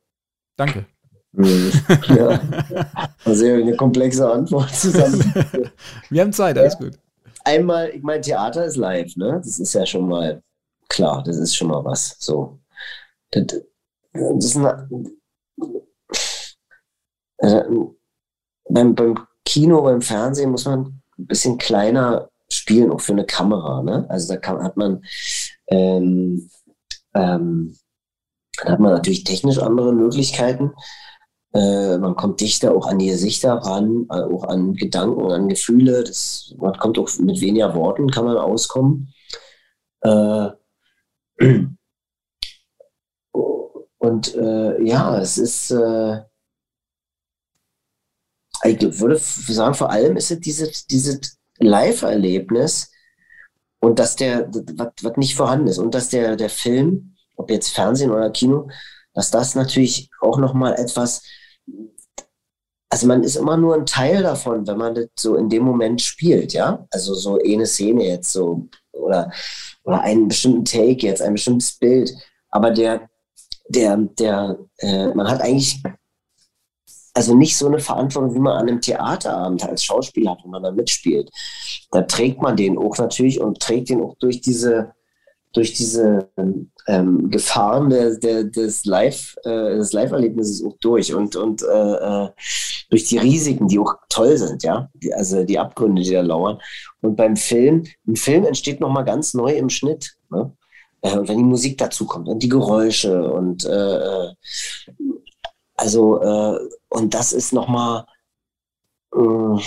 [0.57, 0.87] Danke.
[1.33, 1.73] Mhm.
[2.09, 2.41] ja.
[3.25, 5.21] Also eine komplexe Antwort zusammen.
[6.11, 6.81] Wir haben Zeit, alles ja.
[6.81, 6.99] gut.
[7.45, 9.41] Einmal, ich meine, Theater ist live, ne?
[9.43, 10.43] Das ist ja schon mal
[10.89, 12.17] klar, das ist schon mal was.
[12.19, 12.59] So.
[13.31, 13.47] Das,
[14.13, 14.89] das ist eine,
[17.39, 17.97] also,
[18.73, 23.83] beim, beim Kino, beim Fernsehen muss man ein bisschen kleiner spielen, auch für eine Kamera.
[23.83, 24.07] Ne?
[24.09, 25.03] Also da kann, hat man
[25.69, 26.49] ähm,
[27.15, 27.77] ähm,
[28.63, 30.73] dann hat man natürlich technisch andere Möglichkeiten.
[31.55, 36.05] Äh, man kommt dichter auch an die Gesichter ran, äh, auch an Gedanken, an Gefühle.
[36.05, 39.13] Das, man kommt auch mit weniger Worten, kann man auskommen.
[40.01, 40.51] Äh,
[43.99, 46.21] und äh, ja, es ist, äh,
[48.65, 52.91] ich würde sagen, vor allem ist es dieses, dieses Live-Erlebnis
[53.81, 57.71] und dass der, was, was nicht vorhanden ist und dass der, der Film, ob jetzt
[57.71, 58.69] Fernsehen oder Kino,
[59.15, 61.23] dass das natürlich auch nochmal etwas,
[62.89, 66.01] also man ist immer nur ein Teil davon, wenn man das so in dem Moment
[66.01, 66.87] spielt, ja.
[66.91, 69.31] Also so eine Szene jetzt so oder,
[69.83, 72.13] oder einen bestimmten Take jetzt, ein bestimmtes Bild.
[72.51, 73.09] Aber der,
[73.69, 75.83] der, der, äh, man hat eigentlich
[77.15, 80.63] also nicht so eine Verantwortung, wie man an einem Theaterabend als Schauspieler hat, wo man
[80.63, 81.31] da mitspielt.
[81.91, 84.93] Da trägt man den auch natürlich und trägt den auch durch diese,
[85.53, 86.31] durch diese
[86.87, 92.29] ähm, Gefahren der, der, des Live, äh, des Live-Erlebnisses auch durch und, und äh, äh,
[92.89, 96.59] durch die Risiken, die auch toll sind, ja, also die Abgründe, die da lauern.
[97.03, 100.17] Und beim Film, ein Film entsteht nochmal ganz neu im Schnitt.
[100.31, 100.53] Ne?
[101.03, 104.35] Äh, wenn die Musik dazu kommt und die Geräusche und äh, äh
[105.75, 106.59] also äh,
[106.93, 108.05] und das ist nochmal,
[109.15, 109.59] äh,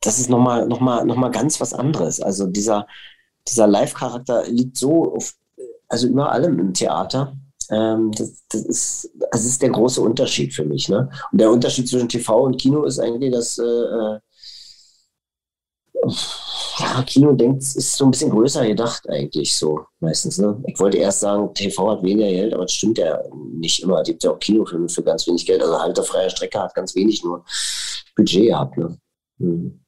[0.00, 2.20] das ist nochmal, noch mal, noch mal ganz was anderes.
[2.20, 2.86] Also dieser,
[3.46, 5.34] dieser Live-Charakter liegt so auf,
[5.88, 7.36] also über allem im Theater.
[7.70, 10.88] Ähm, das, das, ist, das ist der große Unterschied für mich.
[10.88, 11.10] Ne?
[11.32, 14.20] Und der Unterschied zwischen TV und Kino ist eigentlich, dass äh, äh
[16.78, 20.38] ja, Kino denkt, ist so ein bisschen größer gedacht eigentlich so meistens.
[20.38, 20.62] Ne?
[20.66, 23.20] Ich wollte erst sagen, TV hat weniger Geld, aber das stimmt ja
[23.52, 24.00] nicht immer.
[24.00, 25.62] Es gibt ja auch Kinofilme für ganz wenig Geld.
[25.62, 27.44] Also Halterfreie Strecke hat ganz wenig nur
[28.16, 28.76] Budget gehabt.
[28.78, 28.98] Ne?
[29.38, 29.80] Hm.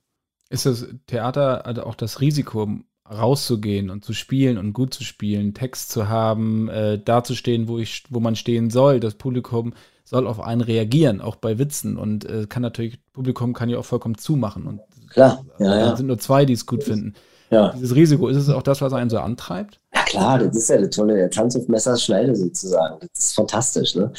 [0.49, 2.69] Ist das Theater also auch das Risiko,
[3.11, 8.05] rauszugehen und zu spielen und gut zu spielen, Text zu haben, äh, dazustehen, wo ich,
[8.09, 9.01] wo man stehen soll.
[9.01, 13.69] Das Publikum soll auf einen reagieren, auch bei Witzen und äh, kann natürlich, Publikum kann
[13.69, 15.97] ja auch vollkommen zumachen und Klar, ja, ja.
[15.97, 17.15] sind nur zwei, die es gut finden.
[17.51, 17.73] Ja.
[17.73, 19.81] Dieses Risiko, ist es auch das, was einen so antreibt?
[19.93, 22.99] Ja klar, das ist ja eine tolle, der Tanz auf Messers Schneide sozusagen.
[23.01, 23.97] Das ist fantastisch.
[23.97, 24.13] Ne?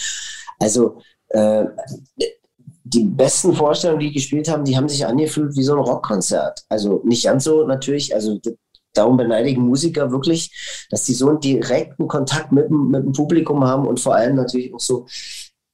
[0.60, 1.66] Also äh,
[2.84, 6.66] die besten Vorstellungen, die ich gespielt haben, die haben sich angefühlt wie so ein Rockkonzert.
[6.68, 8.38] Also nicht ganz so natürlich, also
[8.94, 13.88] darum beneidigen Musiker wirklich, dass die so einen direkten Kontakt mit, mit dem Publikum haben
[13.88, 15.06] und vor allem natürlich auch so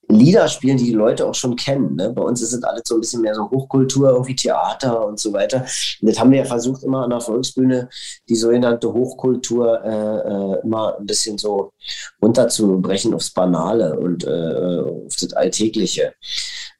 [0.09, 1.95] Lieder spielen, die die Leute auch schon kennen.
[1.95, 2.09] Ne?
[2.11, 5.65] Bei uns es alles so ein bisschen mehr so Hochkultur, irgendwie Theater und so weiter.
[6.01, 7.89] Und das haben wir ja versucht, immer an der Volksbühne
[8.29, 11.73] die sogenannte Hochkultur äh, äh, immer ein bisschen so
[12.21, 16.13] runterzubrechen aufs Banale und äh, auf das Alltägliche.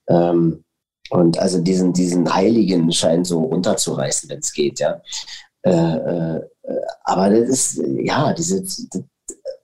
[0.07, 0.63] Ähm,
[1.09, 5.01] und also diesen, diesen Heiligen Schein so runterzureißen, wenn es geht, ja.
[5.63, 6.41] Äh, äh,
[7.03, 8.87] aber das ist, ja, diese, das,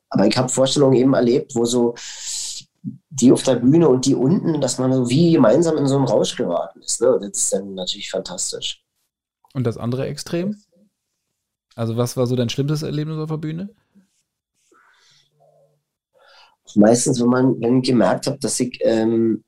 [0.10, 1.95] aber ich habe Vorstellungen eben erlebt, wo so
[2.84, 6.06] die auf der Bühne und die unten, dass man so wie gemeinsam in so einen
[6.06, 7.02] Rausch geraten ist.
[7.02, 7.17] Ne?
[7.19, 8.84] Das ist dann natürlich fantastisch.
[9.54, 10.58] Und das andere Extrem?
[11.76, 13.69] Also was war so dein schlimmstes Erlebnis auf der Bühne?
[16.76, 19.43] Meistens, wenn man, wenn ich gemerkt habe, dass ich ähm, hm,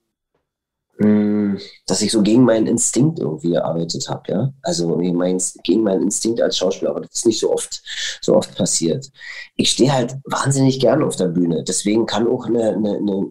[0.97, 4.53] dass ich so gegen meinen Instinkt irgendwie gearbeitet habe, ja.
[4.61, 7.81] Also gegen, mein, gegen meinen Instinkt als Schauspieler, aber das ist nicht so oft,
[8.21, 9.11] so oft passiert.
[9.57, 11.65] Ich stehe halt wahnsinnig gerne auf der Bühne.
[11.67, 13.27] Deswegen kann auch eine, eine, eine,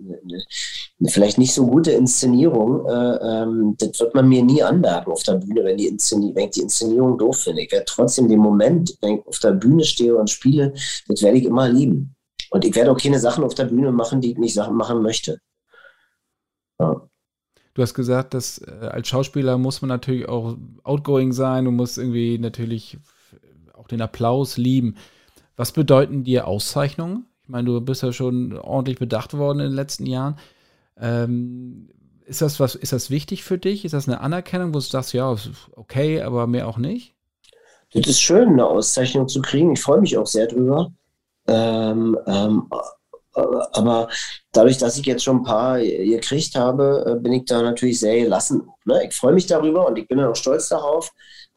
[1.00, 5.22] eine vielleicht nicht so gute Inszenierung, äh, ähm, das wird man mir nie anmerken auf
[5.22, 5.86] der Bühne, wenn, die
[6.34, 7.62] wenn ich die Inszenierung doof finde.
[7.62, 10.74] Ich werde trotzdem den Moment, wenn ich auf der Bühne stehe und spiele,
[11.08, 12.14] das werde ich immer lieben.
[12.50, 15.38] Und ich werde auch keine Sachen auf der Bühne machen, die ich nicht machen möchte.
[16.78, 17.08] Ja.
[17.74, 21.98] Du hast gesagt, dass äh, als Schauspieler muss man natürlich auch outgoing sein und muss
[21.98, 22.98] irgendwie natürlich
[23.72, 24.96] auch den Applaus lieben.
[25.56, 27.26] Was bedeuten dir Auszeichnungen?
[27.42, 30.36] Ich meine, du bist ja schon ordentlich bedacht worden in den letzten Jahren.
[30.98, 31.90] Ähm,
[32.24, 33.84] ist das was, ist das wichtig für dich?
[33.84, 35.36] Ist das eine Anerkennung, wo du sagst, ja,
[35.72, 37.14] okay, aber mehr auch nicht?
[37.92, 39.72] Das ist schön, eine Auszeichnung zu kriegen.
[39.72, 40.92] Ich freue mich auch sehr drüber.
[41.46, 42.68] Ähm, ähm,
[43.34, 44.08] aber
[44.52, 48.20] dadurch, dass ich jetzt schon ein paar gekriegt habe, äh, bin ich da natürlich sehr
[48.20, 48.68] gelassen.
[48.84, 49.06] Ne?
[49.08, 51.12] Ich freue mich darüber und ich bin auch stolz darauf.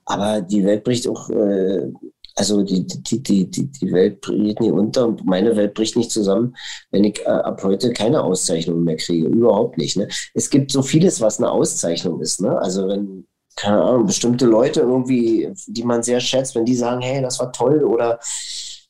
[0.06, 1.92] Aber die Welt bricht auch, äh,
[2.36, 6.56] also die, die, die, die, Welt bricht nie unter und meine Welt bricht nicht zusammen,
[6.92, 9.28] wenn ich äh, ab heute keine Auszeichnung mehr kriege.
[9.28, 9.98] Überhaupt nicht.
[9.98, 10.08] Ne?
[10.34, 12.42] Es gibt so vieles, was eine Auszeichnung ist.
[12.42, 12.58] Ne?
[12.58, 17.22] Also wenn, keine Ahnung, bestimmte Leute irgendwie, die man sehr schätzt, wenn die sagen, hey,
[17.22, 18.20] das war toll oder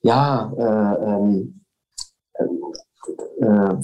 [0.02, 1.62] ja, äh, ähm,
[3.42, 3.76] äh,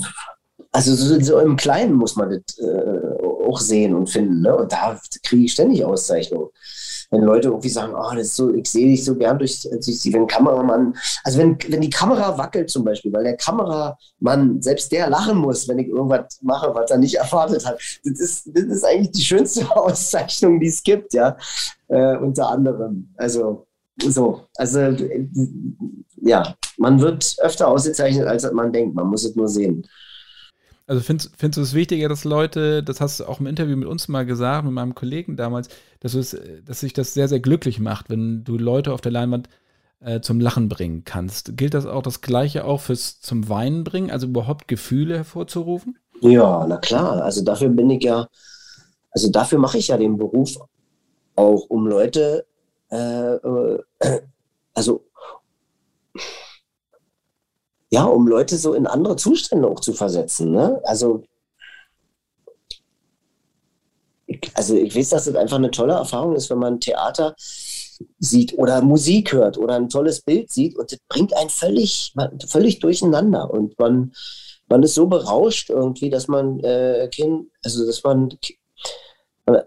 [0.74, 4.42] also so, so, im Kleinen muss man das äh, auch sehen und finden.
[4.42, 4.56] Ne?
[4.56, 6.50] Und da kriege ich ständig Auszeichnungen.
[7.12, 10.00] Wenn Leute irgendwie sagen, oh, das ist so, ich sehe dich so gern durch, durch
[10.00, 14.92] die, wenn Kameramann, also wenn, wenn die Kamera wackelt zum Beispiel, weil der Kameramann, selbst
[14.92, 17.80] der lachen muss, wenn ich irgendwas mache, was er nicht erwartet hat.
[18.04, 21.38] Das ist, das ist eigentlich die schönste Auszeichnung, die es gibt, ja.
[21.88, 23.14] Äh, unter anderem.
[23.18, 23.68] Also
[24.02, 24.96] so, also
[26.22, 28.96] ja, man wird öfter ausgezeichnet, als man denkt.
[28.96, 29.86] Man muss es nur sehen.
[30.86, 33.88] Also findest, findest du es wichtiger, dass Leute, das hast du auch im Interview mit
[33.88, 35.70] uns mal gesagt, mit meinem Kollegen damals,
[36.02, 39.48] dass, es, dass sich das sehr, sehr glücklich macht, wenn du Leute auf der Leinwand
[40.02, 41.56] äh, zum Lachen bringen kannst.
[41.56, 45.98] Gilt das auch das Gleiche auch fürs zum Weinen bringen, also überhaupt Gefühle hervorzurufen?
[46.20, 47.24] Ja, na klar.
[47.24, 48.28] Also dafür bin ich ja,
[49.12, 50.58] also dafür mache ich ja den Beruf
[51.36, 52.46] auch, um Leute
[52.94, 54.22] äh, äh,
[54.74, 55.04] also
[57.94, 60.52] ja, um Leute so in andere Zustände auch zu versetzen.
[60.52, 60.82] Ne?
[60.84, 61.24] Also,
[64.26, 67.36] ich, also ich weiß, dass das einfach eine tolle Erfahrung ist, wenn man Theater
[68.18, 72.14] sieht oder Musik hört oder ein tolles Bild sieht und das bringt einen völlig,
[72.48, 74.14] völlig durcheinander und man,
[74.68, 78.36] man ist so berauscht irgendwie, dass man äh, kein, also dass man
[79.46, 79.62] äh,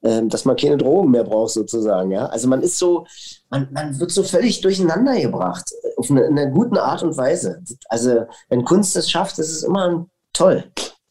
[0.00, 2.26] dass man keine Drogen mehr braucht sozusagen, ja.
[2.26, 3.06] Also man ist so,
[3.50, 7.62] man, man wird so völlig durcheinander gebracht auf eine, eine gute Art und Weise.
[7.88, 10.64] Also wenn Kunst das schafft, das ist immer toll.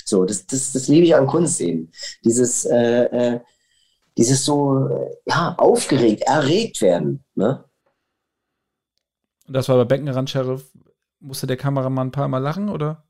[0.05, 1.91] So, das, das, das liebe ich an Kunst eben.
[2.23, 3.03] Dieses äh,
[3.35, 3.39] äh,
[4.19, 4.89] dieses so,
[5.25, 7.23] ja, aufgeregt, erregt werden.
[7.35, 7.63] Ne?
[9.47, 10.69] Das war bei Beckenrand Sheriff.
[11.21, 13.05] Musste der Kameramann ein paar Mal lachen, oder?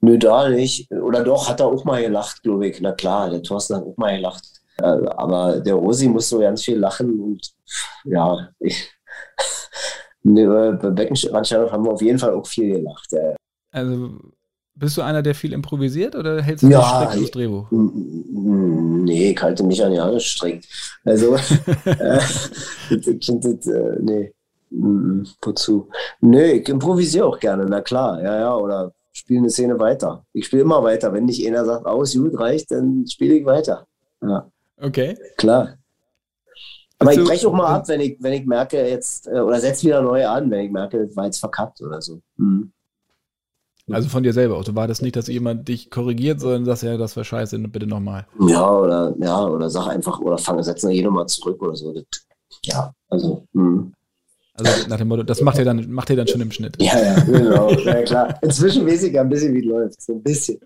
[0.00, 0.90] Nö, da nicht.
[0.90, 2.80] Oder doch, hat er auch mal gelacht, glaube ich.
[2.82, 4.53] Na klar, der Thorsten hat auch mal gelacht.
[4.78, 7.52] Äh, aber der Rosi muss so ganz viel lachen und
[8.04, 8.90] ja, ich,
[10.22, 13.08] nee, bei Beckenrand Sheriff haben wir auf jeden Fall auch viel gelacht.
[13.70, 14.10] Also
[14.74, 17.68] bist du einer, der viel improvisiert oder hältst du ja, strikt das Drehbuch?
[17.70, 20.66] Nee, ich halte mich an ja nicht strikt.
[21.04, 21.36] Also,
[21.84, 22.20] äh,
[22.90, 24.32] ich finde das, äh, nee,
[25.42, 25.88] wozu?
[26.20, 30.26] Nee, ich improvisiere auch gerne, na klar, ja, ja, oder spiele eine Szene weiter.
[30.32, 31.12] Ich spiele immer weiter.
[31.12, 33.86] Wenn nicht einer sagt, aus, gut, reicht, dann spiele ich weiter.
[34.20, 34.50] Ja.
[34.80, 35.16] Okay.
[35.36, 35.76] Klar.
[36.98, 39.86] Aber ich breche auch mal ab, wenn ich, wenn ich merke, jetzt, äh, oder setze
[39.86, 42.20] wieder neu an, wenn ich merke, das war jetzt verkackt oder so.
[42.36, 42.72] Mhm.
[43.90, 44.64] Also von dir selber auch.
[44.64, 47.86] Du war das nicht, dass jemand dich korrigiert, sondern sagst, ja, das war scheiße, bitte
[47.86, 48.26] nochmal.
[48.40, 51.92] Ja, oder ja, oder sag einfach, oder fang, setzen wir hier nochmal zurück oder so.
[51.92, 52.04] Das,
[52.64, 53.46] ja, also.
[53.52, 53.90] Mh.
[54.54, 56.80] Also nach dem Motto, das macht ihr dann, macht ihr dann schon im Schnitt.
[56.80, 57.70] Ja, ja, genau.
[57.72, 58.38] ja, klar.
[58.40, 60.00] Inzwischen weiß ich ja ein bisschen, wie es läuft.
[60.00, 60.60] So ein bisschen.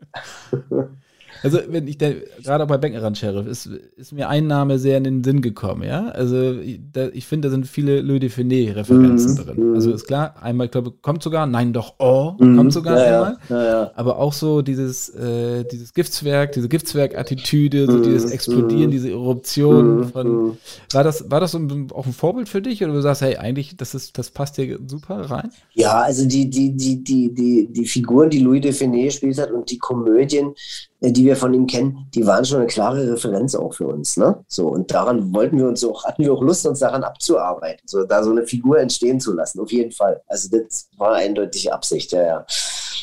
[1.43, 2.11] Also, wenn ich da,
[2.43, 5.83] gerade auch bei Beckenrand Sheriff, ist, ist mir ein Name sehr in den Sinn gekommen,
[5.83, 6.09] ja.
[6.09, 6.81] Also, ich,
[7.13, 9.37] ich finde, da sind viele Louis de Finet-Referenzen mhm.
[9.37, 9.75] drin.
[9.75, 12.57] Also, ist klar, einmal, ich glaube, kommt sogar, nein, doch, oh, mhm.
[12.57, 13.39] kommt sogar ja, einmal.
[13.49, 18.03] Ja, ja, Aber auch so dieses, äh, dieses Giftswerk, diese Giftswerk-Attitüde, so mhm.
[18.03, 18.93] dieses Explodieren, mhm.
[18.93, 20.09] diese Eruption mhm.
[20.09, 20.29] von.
[20.29, 20.57] Mhm.
[20.93, 23.95] War das, war das auch ein Vorbild für dich oder du sagst, hey, eigentlich, das,
[23.95, 25.51] ist, das passt dir super rein?
[25.75, 29.51] Ja, also die, die, die, die, die, die Figuren, die Louis de Finet gespielt hat
[29.51, 30.55] und die Komödien,
[31.01, 34.17] die wir von ihm kennen, die waren schon eine klare Referenz auch für uns.
[34.17, 34.45] Ne?
[34.49, 38.05] So, und daran wollten wir uns auch, hatten wir auch Lust, uns daran abzuarbeiten, so,
[38.05, 40.21] da so eine Figur entstehen zu lassen, auf jeden Fall.
[40.27, 42.47] Also das war eindeutige Absicht, ja, ja.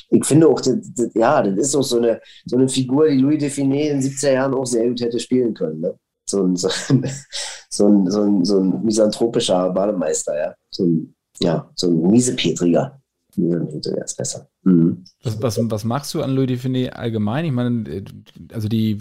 [0.09, 3.17] Ich finde auch, das, das, ja, das ist auch so eine, so eine Figur, die
[3.17, 5.79] Louis Define in den 70er Jahren auch sehr gut hätte spielen können.
[5.79, 5.95] Ne?
[6.29, 7.09] So, ein, so, ein,
[7.69, 10.55] so, ein, so, ein, so ein misanthropischer Bademeister, ja.
[10.69, 13.01] So ein, ja, so ein miesepetriger.
[13.37, 14.47] Miesepetriger ist besser.
[14.63, 15.03] Mhm.
[15.23, 17.45] Was, was, was machst du an Louis Define allgemein?
[17.45, 18.03] Ich meine,
[18.51, 18.99] also die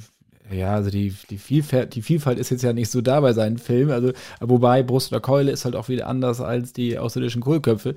[0.52, 3.56] ja, also die, die, Vielfalt, die Vielfalt ist jetzt ja nicht so da bei seinen
[3.56, 3.92] Filmen.
[3.92, 7.94] Also, wobei Brust oder Keule ist halt auch wieder anders als die außerirdischen Kohlköpfe.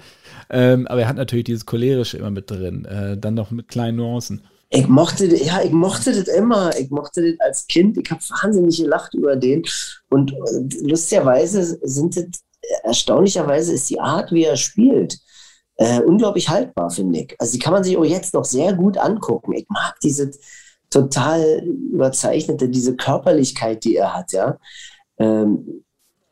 [0.49, 2.85] Ähm, aber er hat natürlich dieses Cholerische immer mit drin.
[2.85, 4.43] Äh, dann noch mit kleinen Nuancen.
[4.69, 6.71] Ich mochte, ja, ich mochte das immer.
[6.79, 7.97] Ich mochte das als Kind.
[7.97, 9.63] Ich habe wahnsinnig gelacht über den.
[10.09, 12.25] Und äh, lustigerweise sind das,
[12.83, 15.19] erstaunlicherweise ist die Art, wie er spielt,
[15.77, 17.35] äh, unglaublich haltbar, finde ich.
[17.39, 19.53] Also die kann man sich auch jetzt noch sehr gut angucken.
[19.53, 20.31] Ich mag diese
[20.89, 24.57] total überzeichnete, diese Körperlichkeit, die er hat, ja.
[25.17, 25.83] Ähm,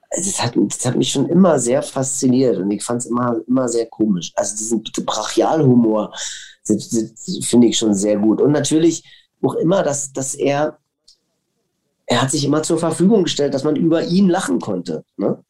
[0.10, 3.68] das hat, das hat mich schon immer sehr fasziniert und ich fand es immer, immer
[3.68, 4.32] sehr komisch.
[4.36, 6.14] Also diesen Brachialhumor
[7.42, 8.42] finde ich schon sehr gut.
[8.42, 9.04] Und natürlich
[9.42, 10.78] auch immer, dass, dass er,
[12.06, 15.04] er hat sich immer zur Verfügung gestellt, dass man über ihn lachen konnte.
[15.18, 15.44] Ne?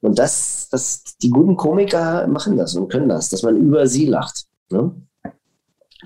[0.00, 4.06] Und das, das, die guten Komiker machen das und können das, dass man über sie
[4.06, 4.46] lacht.
[4.70, 4.92] Ne?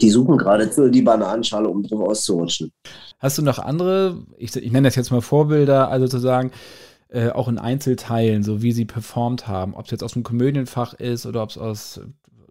[0.01, 2.73] Die suchen geradezu die Bananenschale, um drauf auszurutschen.
[3.21, 6.51] Hast du noch andere, ich, ich nenne das jetzt mal Vorbilder, also zu sagen,
[7.09, 10.95] äh, auch in Einzelteilen, so wie sie performt haben, ob es jetzt aus dem Komödienfach
[10.95, 12.01] ist oder ob es aus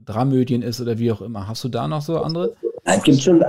[0.06, 1.48] Dramödien ist oder wie auch immer.
[1.48, 2.56] Hast du da noch so andere?
[2.86, 3.44] Es gibt schon.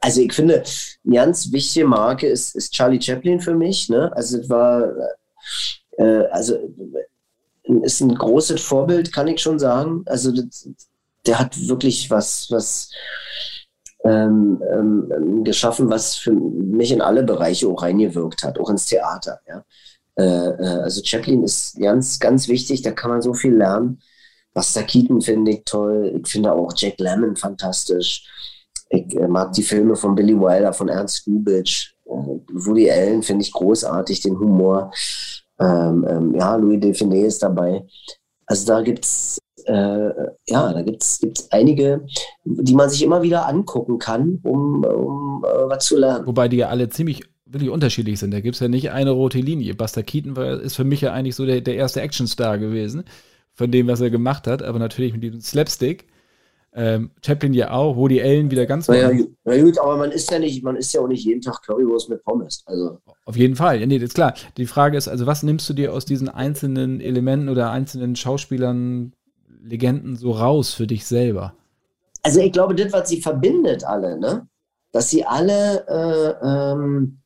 [0.00, 0.62] Also ich finde,
[1.04, 3.88] eine ganz wichtige Marke ist, ist Charlie Chaplin für mich.
[3.88, 4.12] Ne?
[4.14, 4.92] Also es war,
[5.96, 6.56] äh, also
[7.82, 10.02] ist ein großes Vorbild, kann ich schon sagen.
[10.06, 10.32] Also
[11.26, 12.90] der hat wirklich was, was
[14.04, 19.40] ähm, ähm, geschaffen, was für mich in alle Bereiche auch reingewirkt hat, auch ins Theater.
[19.46, 19.64] Ja.
[20.16, 24.00] Äh, äh, also Chaplin ist ganz, ganz wichtig, da kann man so viel lernen.
[24.54, 26.20] Buster Keaton finde ich toll.
[26.20, 28.24] Ich finde auch Jack Lemmon fantastisch.
[28.88, 31.92] Ich äh, mag die Filme von Billy Wilder, von Ernst Lubitsch.
[32.06, 34.90] Äh, Woody Allen finde ich großartig, den Humor.
[35.60, 37.84] Ähm, ähm, ja, Louis Define ist dabei.
[38.46, 39.38] Also da gibt es
[39.68, 40.10] äh,
[40.46, 42.06] ja, da gibt's, gibt's einige,
[42.44, 46.26] die man sich immer wieder angucken kann, um, um äh, was zu lernen.
[46.26, 48.32] Wobei die ja alle ziemlich wirklich unterschiedlich sind.
[48.32, 49.74] Da gibt es ja nicht eine rote Linie.
[49.74, 53.04] Buster Keaton war, ist für mich ja eigentlich so der, der erste Actionstar gewesen,
[53.54, 56.06] von dem, was er gemacht hat, aber natürlich mit diesem Slapstick.
[56.80, 59.10] Ähm, Chaplin ja auch, Woody Allen wieder ganz naja,
[59.44, 62.08] na gut, aber man ist ja nicht, man ist ja auch nicht jeden Tag Currywurst
[62.08, 62.62] mit Pommes.
[62.66, 62.98] Also.
[63.24, 64.34] Auf jeden Fall, ja, nee, das ist klar.
[64.56, 69.12] Die Frage ist also, was nimmst du dir aus diesen einzelnen Elementen oder einzelnen Schauspielern,
[69.60, 71.54] Legenden so raus für dich selber?
[72.22, 74.46] Also ich glaube, das, was sie verbindet alle, ne?
[74.92, 77.18] dass sie alle äh, ähm,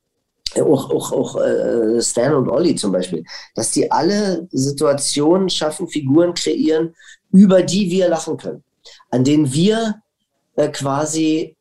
[0.61, 3.25] auch, auch, auch äh, Stan und Olli zum Beispiel,
[3.55, 6.95] dass die alle Situationen schaffen, Figuren kreieren,
[7.31, 8.63] über die wir lachen können,
[9.13, 10.03] an denen wir
[10.57, 11.57] äh, quasi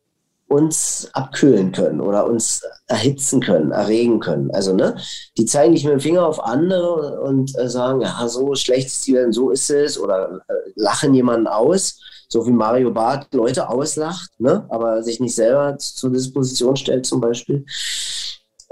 [0.48, 4.50] uns abkühlen können oder uns erhitzen können, erregen können.
[4.50, 4.96] Also, ne,
[5.38, 9.06] die zeigen nicht mit dem Finger auf andere und äh, sagen, ja, so schlecht ist
[9.06, 13.68] die Welt, so ist es, oder äh, lachen jemanden aus, so wie Mario Barth Leute
[13.68, 17.64] auslacht, ne, aber sich nicht selber zur Disposition stellt, zum Beispiel.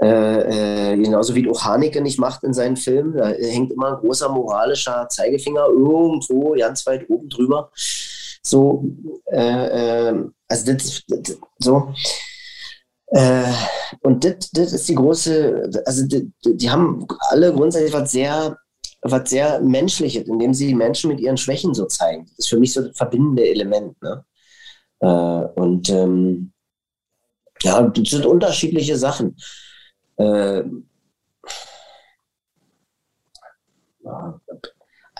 [0.01, 3.17] Äh, äh, genauso wie auch nicht macht in seinen Filmen.
[3.17, 7.69] Da hängt immer ein großer moralischer Zeigefinger irgendwo ganz weit oben drüber.
[8.41, 8.85] So,
[9.31, 11.93] äh, äh also das, das so.
[13.07, 13.53] Äh,
[14.01, 18.57] und das, das ist die große, also die, die haben alle grundsätzlich was sehr,
[19.01, 22.25] was sehr Menschliches, indem sie die Menschen mit ihren Schwächen so zeigen.
[22.25, 24.01] Das ist für mich so das verbindende Element.
[24.01, 24.25] Ne?
[24.99, 25.07] Äh,
[25.59, 26.53] und ähm,
[27.61, 29.35] ja, das sind unterschiedliche Sachen
[30.17, 30.63] äh,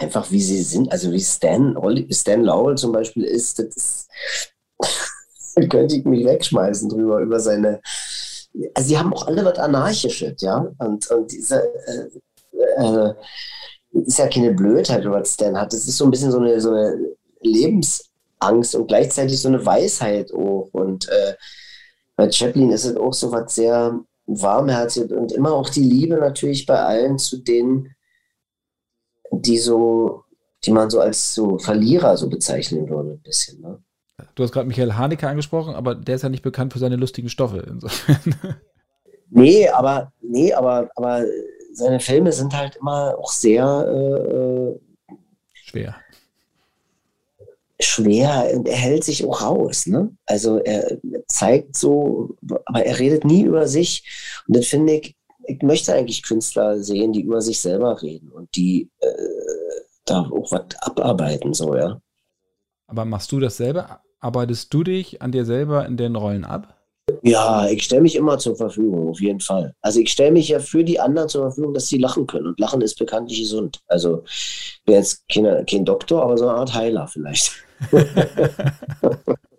[0.02, 1.78] einfach wie sie sind, also wie Stan,
[2.10, 4.10] Stan Lowell zum Beispiel ist, das ist,
[5.70, 7.82] könnte ich mich wegschmeißen drüber, über seine,
[8.74, 13.14] also sie haben auch alle was Anarchisches, ja, und, und diese, äh, äh,
[13.94, 16.72] ist ja keine Blödheit, was Stan hat, das ist so ein bisschen so eine, so
[16.72, 16.98] eine
[17.42, 20.70] Lebensangst und gleichzeitig so eine Weisheit auch.
[20.72, 21.34] Und äh,
[22.16, 24.00] bei Chaplin ist es auch so was sehr,
[24.40, 27.96] warmherzig und immer auch die Liebe natürlich bei allen zu denen,
[29.32, 30.24] die so,
[30.64, 33.62] die man so als so Verlierer so bezeichnen würde, ein bisschen.
[33.62, 33.80] Ne?
[34.36, 37.30] Du hast gerade Michael Haneke angesprochen, aber der ist ja nicht bekannt für seine lustigen
[37.30, 37.66] Stoffe.
[37.68, 38.36] Insofern.
[39.34, 41.24] Nee, aber nee, aber, aber
[41.72, 44.80] seine Filme sind halt immer auch sehr äh, äh
[45.54, 45.96] schwer
[47.84, 49.86] schwer und er hält sich auch raus.
[49.88, 50.12] Ne?
[50.26, 54.04] Also er zeigt so, aber er redet nie über sich.
[54.48, 55.16] Und das finde ich,
[55.52, 59.08] ich möchte eigentlich Künstler sehen, die über sich selber reden und die äh,
[60.06, 62.02] da auch was abarbeiten, so, ja.
[62.88, 64.02] Aber machst du das selber?
[64.20, 66.78] Arbeitest du dich an dir selber in den Rollen ab?
[67.24, 69.74] Ja, ich stelle mich immer zur Verfügung, auf jeden Fall.
[69.82, 72.48] Also ich stelle mich ja für die anderen zur Verfügung, dass sie lachen können.
[72.48, 73.82] Und Lachen ist bekanntlich gesund.
[73.88, 77.52] Also ich bin jetzt kein, kein Doktor, aber so eine Art Heiler vielleicht.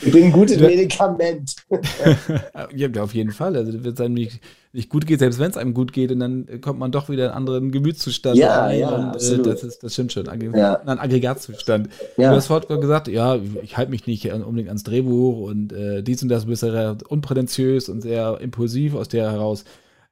[0.00, 1.56] ich bin ein gutes Medikament.
[2.74, 3.56] ja, auf jeden Fall.
[3.56, 4.40] Also wenn es einem nicht,
[4.72, 7.24] nicht, gut geht, selbst wenn es einem gut geht, und dann kommt man doch wieder
[7.24, 8.80] in einen anderen Gemütszustand ja, rein.
[8.80, 10.26] Ja, und, äh, das, ist, das stimmt schon.
[10.54, 10.80] Ja.
[10.80, 11.88] Ein Aggregatzustand.
[12.16, 12.30] Ja.
[12.30, 16.22] Du hast vorhin gesagt, ja, ich halte mich nicht unbedingt ans Drehbuch und äh, dies
[16.22, 19.64] und das, du bist sehr unprätentiös und sehr impulsiv aus der heraus.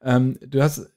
[0.02, 0.90] Ähm, du hast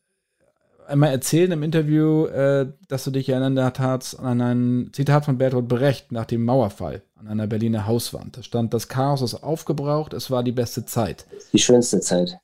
[0.88, 5.68] einmal erzählen im Interview, äh, dass du dich erinnert hast an ein Zitat von Bertolt
[5.68, 8.38] Brecht nach dem Mauerfall an einer Berliner Hauswand.
[8.38, 11.26] Da stand, das Chaos ist aufgebraucht, es war die beste Zeit.
[11.52, 12.38] Die schönste Zeit.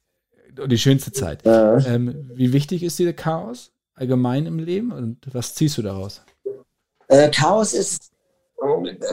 [0.65, 1.45] Die schönste Zeit.
[1.45, 1.77] Ja.
[1.85, 6.21] Ähm, wie wichtig ist dir Chaos allgemein im Leben und was ziehst du daraus?
[7.07, 8.11] Äh, Chaos ist,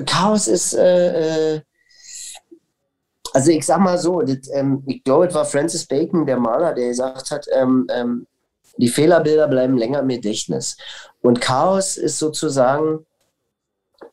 [0.06, 1.60] Chaos ist, äh, äh
[3.32, 6.74] also ich sag mal so, das, ähm, ich glaube, es war Francis Bacon, der Maler,
[6.74, 8.26] der gesagt hat, ähm, ähm
[8.78, 10.76] die Fehlerbilder bleiben länger im Gedächtnis.
[11.22, 13.06] Und Chaos ist sozusagen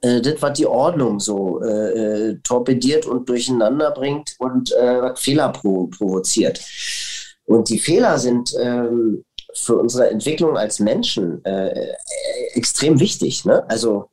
[0.04, 5.50] äh, das, was die Ordnung so äh, äh, torpediert und durcheinander bringt und äh, Fehler
[5.50, 6.60] provo provoziert.
[7.46, 9.24] Und die Fehler sind ähm,
[9.54, 11.94] für unsere Entwicklung als Menschen äh,
[12.54, 13.46] extrem wichtig.
[13.46, 13.64] Ne?
[13.70, 14.10] Also,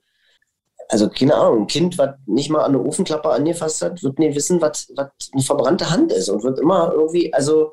[0.88, 4.34] also, keine Ahnung, ein Kind, was nicht mal an eine Ofenklappe angefasst hat, wird nie
[4.34, 7.72] wissen, was eine verbrannte Hand ist und wird immer irgendwie, also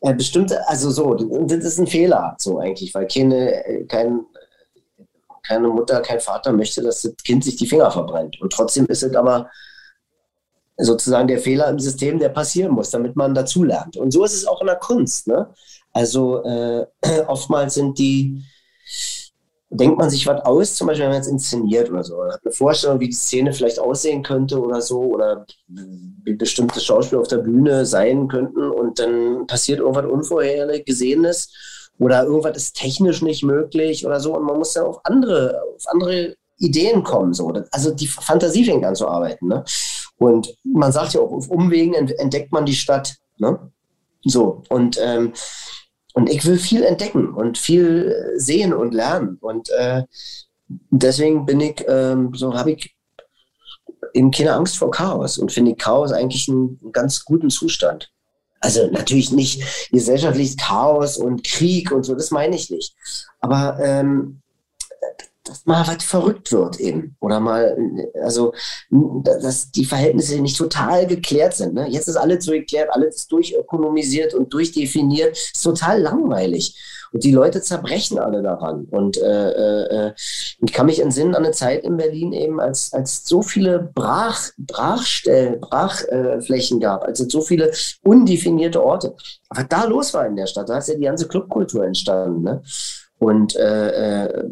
[0.00, 4.24] äh, bestimmte, also so, das ist ein Fehler, so eigentlich, weil keine, äh, kein,
[5.50, 8.40] keine Mutter, kein Vater möchte, dass das Kind sich die Finger verbrennt.
[8.40, 9.50] Und trotzdem ist es aber
[10.76, 13.96] sozusagen der Fehler im System, der passieren muss, damit man dazulernt.
[13.96, 15.26] Und so ist es auch in der Kunst.
[15.26, 15.48] Ne?
[15.92, 16.86] Also äh,
[17.26, 18.44] oftmals sind die,
[19.70, 22.18] denkt man sich was aus, zum Beispiel, wenn man es inszeniert oder so.
[22.18, 26.80] Man hat eine Vorstellung, wie die Szene vielleicht aussehen könnte oder so, oder wie bestimmte
[26.80, 31.52] Schauspieler auf der Bühne sein könnten und dann passiert irgendwas Unvorhergesehenes
[32.00, 35.86] oder irgendwas ist technisch nicht möglich oder so und man muss dann auf andere, auf
[35.86, 37.34] andere Ideen kommen.
[37.34, 37.52] So.
[37.70, 39.48] Also die Fantasie fängt an zu arbeiten.
[39.48, 39.64] Ne?
[40.16, 43.16] Und man sagt ja auch, auf Umwegen entdeckt man die Stadt.
[43.38, 43.70] Ne?
[44.24, 45.32] So, und ähm,
[46.12, 49.38] und ich will viel entdecken und viel sehen und lernen.
[49.40, 50.02] Und äh,
[50.90, 52.96] deswegen bin ich, ähm, so habe ich
[54.12, 58.10] eben keine Angst vor Chaos und finde Chaos eigentlich einen ganz guten Zustand.
[58.60, 62.94] Also natürlich nicht gesellschaftliches Chaos und Krieg und so, das meine ich nicht.
[63.40, 64.40] Aber ähm,
[65.44, 67.16] dass mal was verrückt wird eben.
[67.20, 67.76] Oder mal,
[68.22, 68.52] also,
[68.90, 71.74] dass die Verhältnisse nicht total geklärt sind.
[71.74, 71.88] Ne?
[71.88, 75.36] Jetzt ist alles so geklärt, alles durchökonomisiert und durchdefiniert.
[75.36, 76.76] Ist total langweilig.
[77.12, 78.84] Und die Leute zerbrechen alle daran.
[78.90, 80.14] Und äh, äh,
[80.60, 84.50] ich kann mich entsinnen an eine Zeit in Berlin eben, als, als so viele Brach,
[84.58, 89.14] Brachstellen, Brachflächen äh, gab, als es so viele undefinierte Orte.
[89.48, 92.42] Was da los war in der Stadt, da ist ja die ganze Clubkultur entstanden.
[92.42, 92.62] Ne?
[93.18, 94.48] Und äh, äh,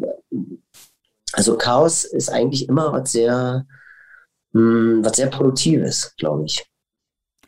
[1.33, 3.65] also Chaos ist eigentlich immer was sehr,
[4.53, 6.65] mh, hm, was sehr Produktives, glaube ich.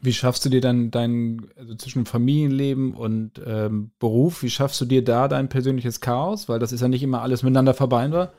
[0.01, 4.85] Wie schaffst du dir dann dein, also zwischen Familienleben und ähm, Beruf, wie schaffst du
[4.85, 6.49] dir da dein persönliches Chaos?
[6.49, 8.33] Weil das ist ja nicht immer alles miteinander vereinbar.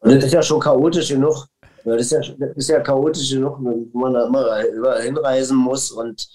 [0.00, 1.46] Das ist ja schon chaotisch genug.
[1.84, 5.90] Das ist ja, das ist ja chaotisch genug, wenn man da immer überall hinreisen muss
[5.90, 6.28] und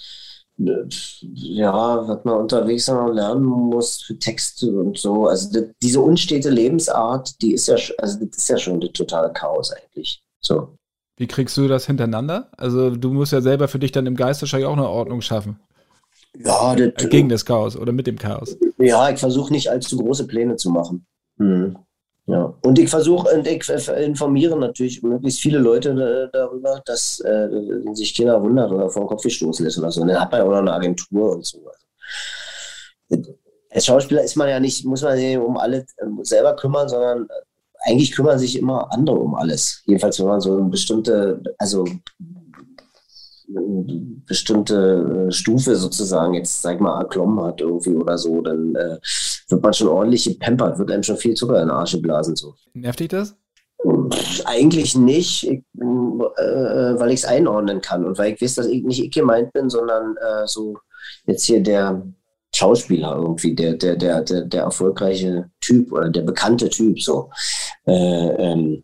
[0.59, 0.85] äh,
[1.21, 5.27] ja, was man unterwegs lernen muss für Texte und so.
[5.27, 9.31] Also das, diese unstete Lebensart, die ist ja, also das ist ja schon das totale
[9.33, 10.23] Chaos eigentlich.
[10.39, 10.75] So.
[11.17, 12.49] Wie kriegst du das hintereinander?
[12.57, 15.59] Also du musst ja selber für dich dann im Geist wahrscheinlich auch eine Ordnung schaffen.
[16.35, 18.57] Ja, das, äh, gegen das Chaos oder mit dem Chaos.
[18.79, 21.05] Ja, ich versuche nicht allzu große Pläne zu machen.
[21.37, 21.77] Hm.
[22.25, 22.53] Ja.
[22.61, 27.49] Und ich versuche und ich informiere natürlich möglichst viele Leute äh, darüber, dass äh,
[27.93, 30.01] sich keiner wundert oder vor den Kopf gestoßen ist oder so.
[30.01, 31.69] Und dann hat man ja auch noch eine Agentur und so.
[33.69, 35.85] Als Schauspieler ist man ja nicht, muss man sich um alle
[36.21, 37.27] selber kümmern, sondern
[37.83, 39.83] eigentlich kümmern sich immer andere um alles.
[39.85, 41.85] Jedenfalls, wenn man so eine bestimmte, also
[43.55, 48.97] eine bestimmte äh, Stufe sozusagen jetzt, sag mal, erklommen hat irgendwie oder so, dann äh,
[49.49, 52.35] wird man schon ordentlich gepampert, wird einem schon viel Zucker in den Arsch geblasen.
[52.35, 52.55] So.
[52.73, 53.35] Nervt dich das?
[54.45, 58.83] Eigentlich nicht, ich, äh, weil ich es einordnen kann und weil ich weiß, dass ich
[58.83, 60.77] nicht ich gemeint bin, sondern äh, so
[61.25, 62.01] jetzt hier der
[62.55, 67.29] Schauspieler irgendwie, der, der, der, der, der erfolgreiche Typ oder der bekannte Typ, so.
[67.85, 68.83] Äh, ähm,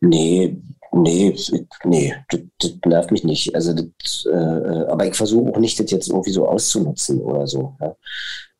[0.00, 0.56] nee,
[0.92, 1.36] nee,
[1.84, 3.54] nee, das, das nervt mich nicht.
[3.54, 7.76] Also das, äh, aber ich versuche auch nicht, das jetzt irgendwie so auszunutzen oder so.
[7.80, 7.96] Ja.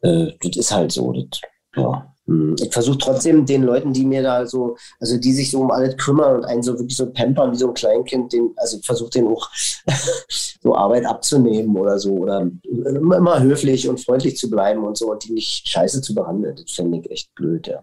[0.03, 1.13] Äh, das ist halt so.
[1.13, 1.41] Das,
[1.77, 2.15] ja.
[2.29, 2.57] Hm.
[2.61, 5.97] Ich versuche trotzdem den Leuten, die mir da so, also die sich so um alles
[5.97, 9.11] kümmern und einen so wirklich so pampern wie so ein Kleinkind, den, also ich versuche
[9.11, 9.51] den auch
[10.63, 15.25] so Arbeit abzunehmen oder so oder immer höflich und freundlich zu bleiben und so und
[15.25, 16.57] die nicht scheiße zu behandeln.
[16.57, 17.83] Das finde ich echt blöd, ja.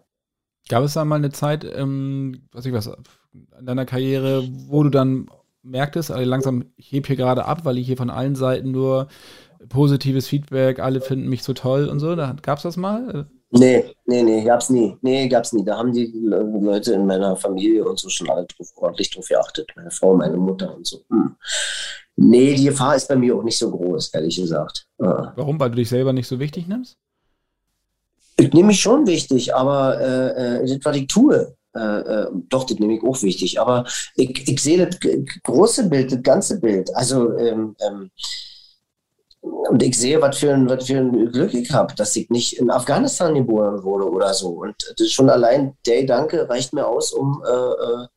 [0.70, 4.90] Gab es da mal eine Zeit, ähm, was ich was, in deiner Karriere, wo du
[4.90, 5.28] dann
[5.64, 9.08] merktest, also langsam, ich heb hier gerade ab, weil ich hier von allen Seiten nur
[9.70, 12.16] positives Feedback, alle finden mich so toll und so.
[12.16, 13.28] Da gab es das mal?
[13.58, 14.98] Nee, nee, nee, gab's nie.
[15.02, 15.64] Nee, gab's nie.
[15.64, 19.70] Da haben die Leute in meiner Familie und so schon alle drauf, ordentlich drauf geachtet.
[19.76, 21.02] Meine Frau, meine Mutter und so.
[21.10, 21.36] Hm.
[22.18, 24.88] Nee, die Gefahr ist bei mir auch nicht so groß, ehrlich gesagt.
[25.00, 25.34] Ja.
[25.36, 25.60] Warum?
[25.60, 26.98] Weil du dich selber nicht so wichtig nimmst?
[28.38, 32.66] Ich nehme mich schon wichtig, aber äh, äh, das, was ich tue, äh, äh, doch,
[32.66, 33.60] das nehme ich auch wichtig.
[33.60, 33.86] Aber
[34.16, 35.00] ich, ich sehe das
[35.44, 36.94] große Bild, das ganze Bild.
[36.94, 38.12] Also, ähm, ähm,
[39.46, 42.54] und ich sehe, was für ein, was für ein Glück ich habe, dass ich nicht
[42.54, 44.50] in Afghanistan geboren wurde oder so.
[44.50, 48.08] Und das schon allein der Gedanke reicht mir aus, um äh, äh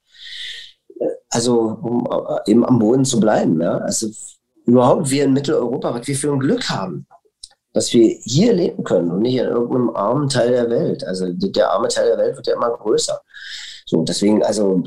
[1.30, 3.60] also um äh, eben am Boden zu bleiben.
[3.60, 3.78] Ja?
[3.78, 4.08] Also
[4.64, 7.06] überhaupt wir in Mitteleuropa, was wir für ein Glück haben,
[7.72, 11.04] dass wir hier leben können und nicht in irgendeinem armen Teil der Welt.
[11.04, 13.20] Also der arme Teil der Welt wird ja immer größer.
[13.86, 14.82] So, deswegen, also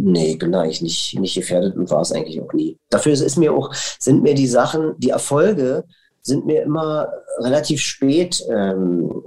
[0.00, 2.78] Nee, bin da eigentlich nicht, nicht gefährdet und war es eigentlich auch nie.
[2.88, 5.84] Dafür ist mir auch, sind mir die Sachen, die Erfolge
[6.22, 7.08] sind mir immer
[7.40, 9.22] relativ spät ähm,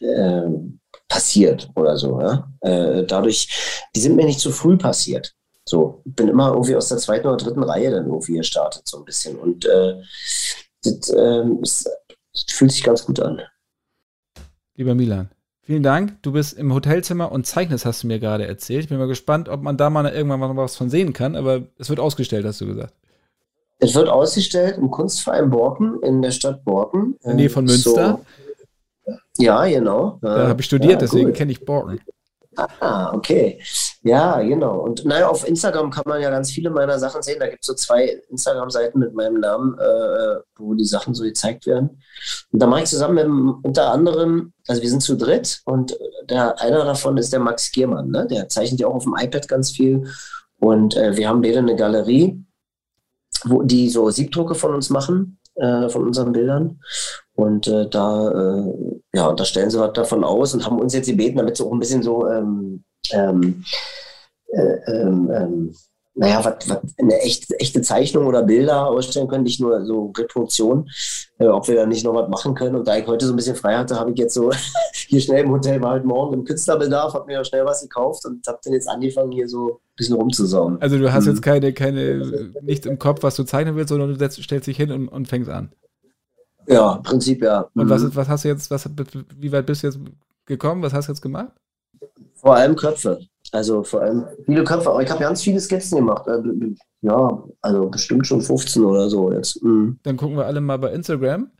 [0.00, 0.48] äh,
[1.08, 2.20] passiert oder so.
[2.20, 2.50] Ja?
[2.60, 5.32] Äh, dadurch, die sind mir nicht zu früh passiert.
[5.64, 9.04] So, bin immer irgendwie aus der zweiten oder dritten Reihe dann irgendwie gestartet, so ein
[9.04, 9.36] bisschen.
[9.36, 9.94] Und äh,
[10.82, 11.84] das, ähm, das
[12.48, 13.42] fühlt sich ganz gut an.
[14.74, 15.30] Lieber Milan,
[15.66, 16.22] Vielen Dank.
[16.22, 18.84] Du bist im Hotelzimmer und zeichnest, hast du mir gerade erzählt.
[18.84, 21.62] Ich bin mal gespannt, ob man da mal irgendwann mal was von sehen kann, aber
[21.76, 22.94] es wird ausgestellt, hast du gesagt.
[23.80, 27.16] Es wird ausgestellt im Kunstverein Borken in der Stadt Borken.
[27.22, 28.20] In der Nähe von Münster.
[29.04, 29.12] So.
[29.38, 30.20] Ja, genau.
[30.22, 31.98] Da habe ich studiert, ja, deswegen kenne ich Borken.
[32.56, 33.60] Ah, okay.
[34.02, 34.80] Ja, genau.
[34.80, 37.38] Und naja, auf Instagram kann man ja ganz viele meiner Sachen sehen.
[37.38, 41.66] Da gibt es so zwei Instagram-Seiten mit meinem Namen, äh, wo die Sachen so gezeigt
[41.66, 42.02] werden.
[42.52, 45.98] Und da mache ich zusammen mit unter anderem, also wir sind zu dritt und
[46.30, 48.26] der einer davon ist der Max Giermann, ne?
[48.26, 50.04] Der zeichnet ja auch auf dem iPad ganz viel.
[50.58, 52.42] Und äh, wir haben beide eine Galerie,
[53.44, 56.80] wo die so Siebdrucke von uns machen, äh, von unseren Bildern.
[57.36, 58.72] Und äh, da, äh,
[59.14, 61.72] ja, da stellen sie was davon aus und haben uns jetzt gebeten, damit sie auch
[61.72, 63.64] ein bisschen so ähm, ähm,
[64.48, 65.74] äh, ähm, ähm
[66.18, 70.88] naja, was, was eine echte, echte Zeichnung oder Bilder ausstellen können, nicht nur so Reproduktion,
[71.38, 72.74] äh, ob wir da nicht noch was machen können.
[72.74, 74.50] Und da ich heute so ein bisschen frei hatte, habe ich jetzt so
[74.94, 78.46] hier schnell im Hotel, war halt morgen im Künstlerbedarf, habe mir schnell was gekauft und
[78.46, 80.80] habe dann jetzt angefangen, hier so ein bisschen rumzusaugen.
[80.80, 81.32] Also du hast mhm.
[81.32, 84.78] jetzt keine, keine, nichts im Kopf, was du zeichnen willst, sondern du setzt, stellst dich
[84.78, 85.70] hin und, und fängst an.
[86.66, 87.68] Ja, im Prinzip ja.
[87.74, 87.90] Und mhm.
[87.90, 88.88] was, was hast du jetzt, was,
[89.38, 89.98] wie weit bist du jetzt
[90.46, 90.82] gekommen?
[90.82, 91.52] Was hast du jetzt gemacht?
[92.34, 93.20] Vor allem Köpfe.
[93.52, 96.26] Also vor allem viele Köpfe, aber ich habe ganz viele Skizzen gemacht.
[96.26, 96.40] Äh,
[97.02, 99.62] ja, also bestimmt schon 15 oder so jetzt.
[99.62, 99.98] Mhm.
[100.02, 101.50] Dann gucken wir alle mal bei Instagram,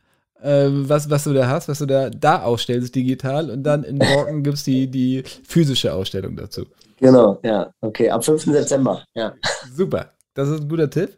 [0.41, 3.97] äh, was, was du da hast, was du da, da ausstellst digital und dann in
[3.97, 6.65] Morgen gibt es die, die physische Ausstellung dazu.
[6.99, 7.71] Genau, ja.
[7.81, 8.43] Okay, am 5.
[8.43, 9.33] September, ja.
[9.73, 11.15] Super, das ist ein guter Tipp.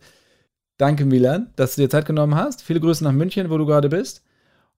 [0.80, 2.62] Danke, Milan, dass du dir Zeit genommen hast.
[2.62, 4.24] Viele Grüße nach München, wo du gerade bist.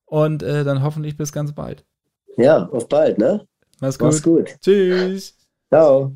[0.05, 1.85] Und äh, dann hoffentlich bis ganz bald.
[2.37, 3.45] Ja, auf bald, ne?
[3.79, 4.07] Mach's gut.
[4.07, 4.57] Mach's gut.
[4.61, 5.37] Tschüss.
[5.69, 6.11] Ciao.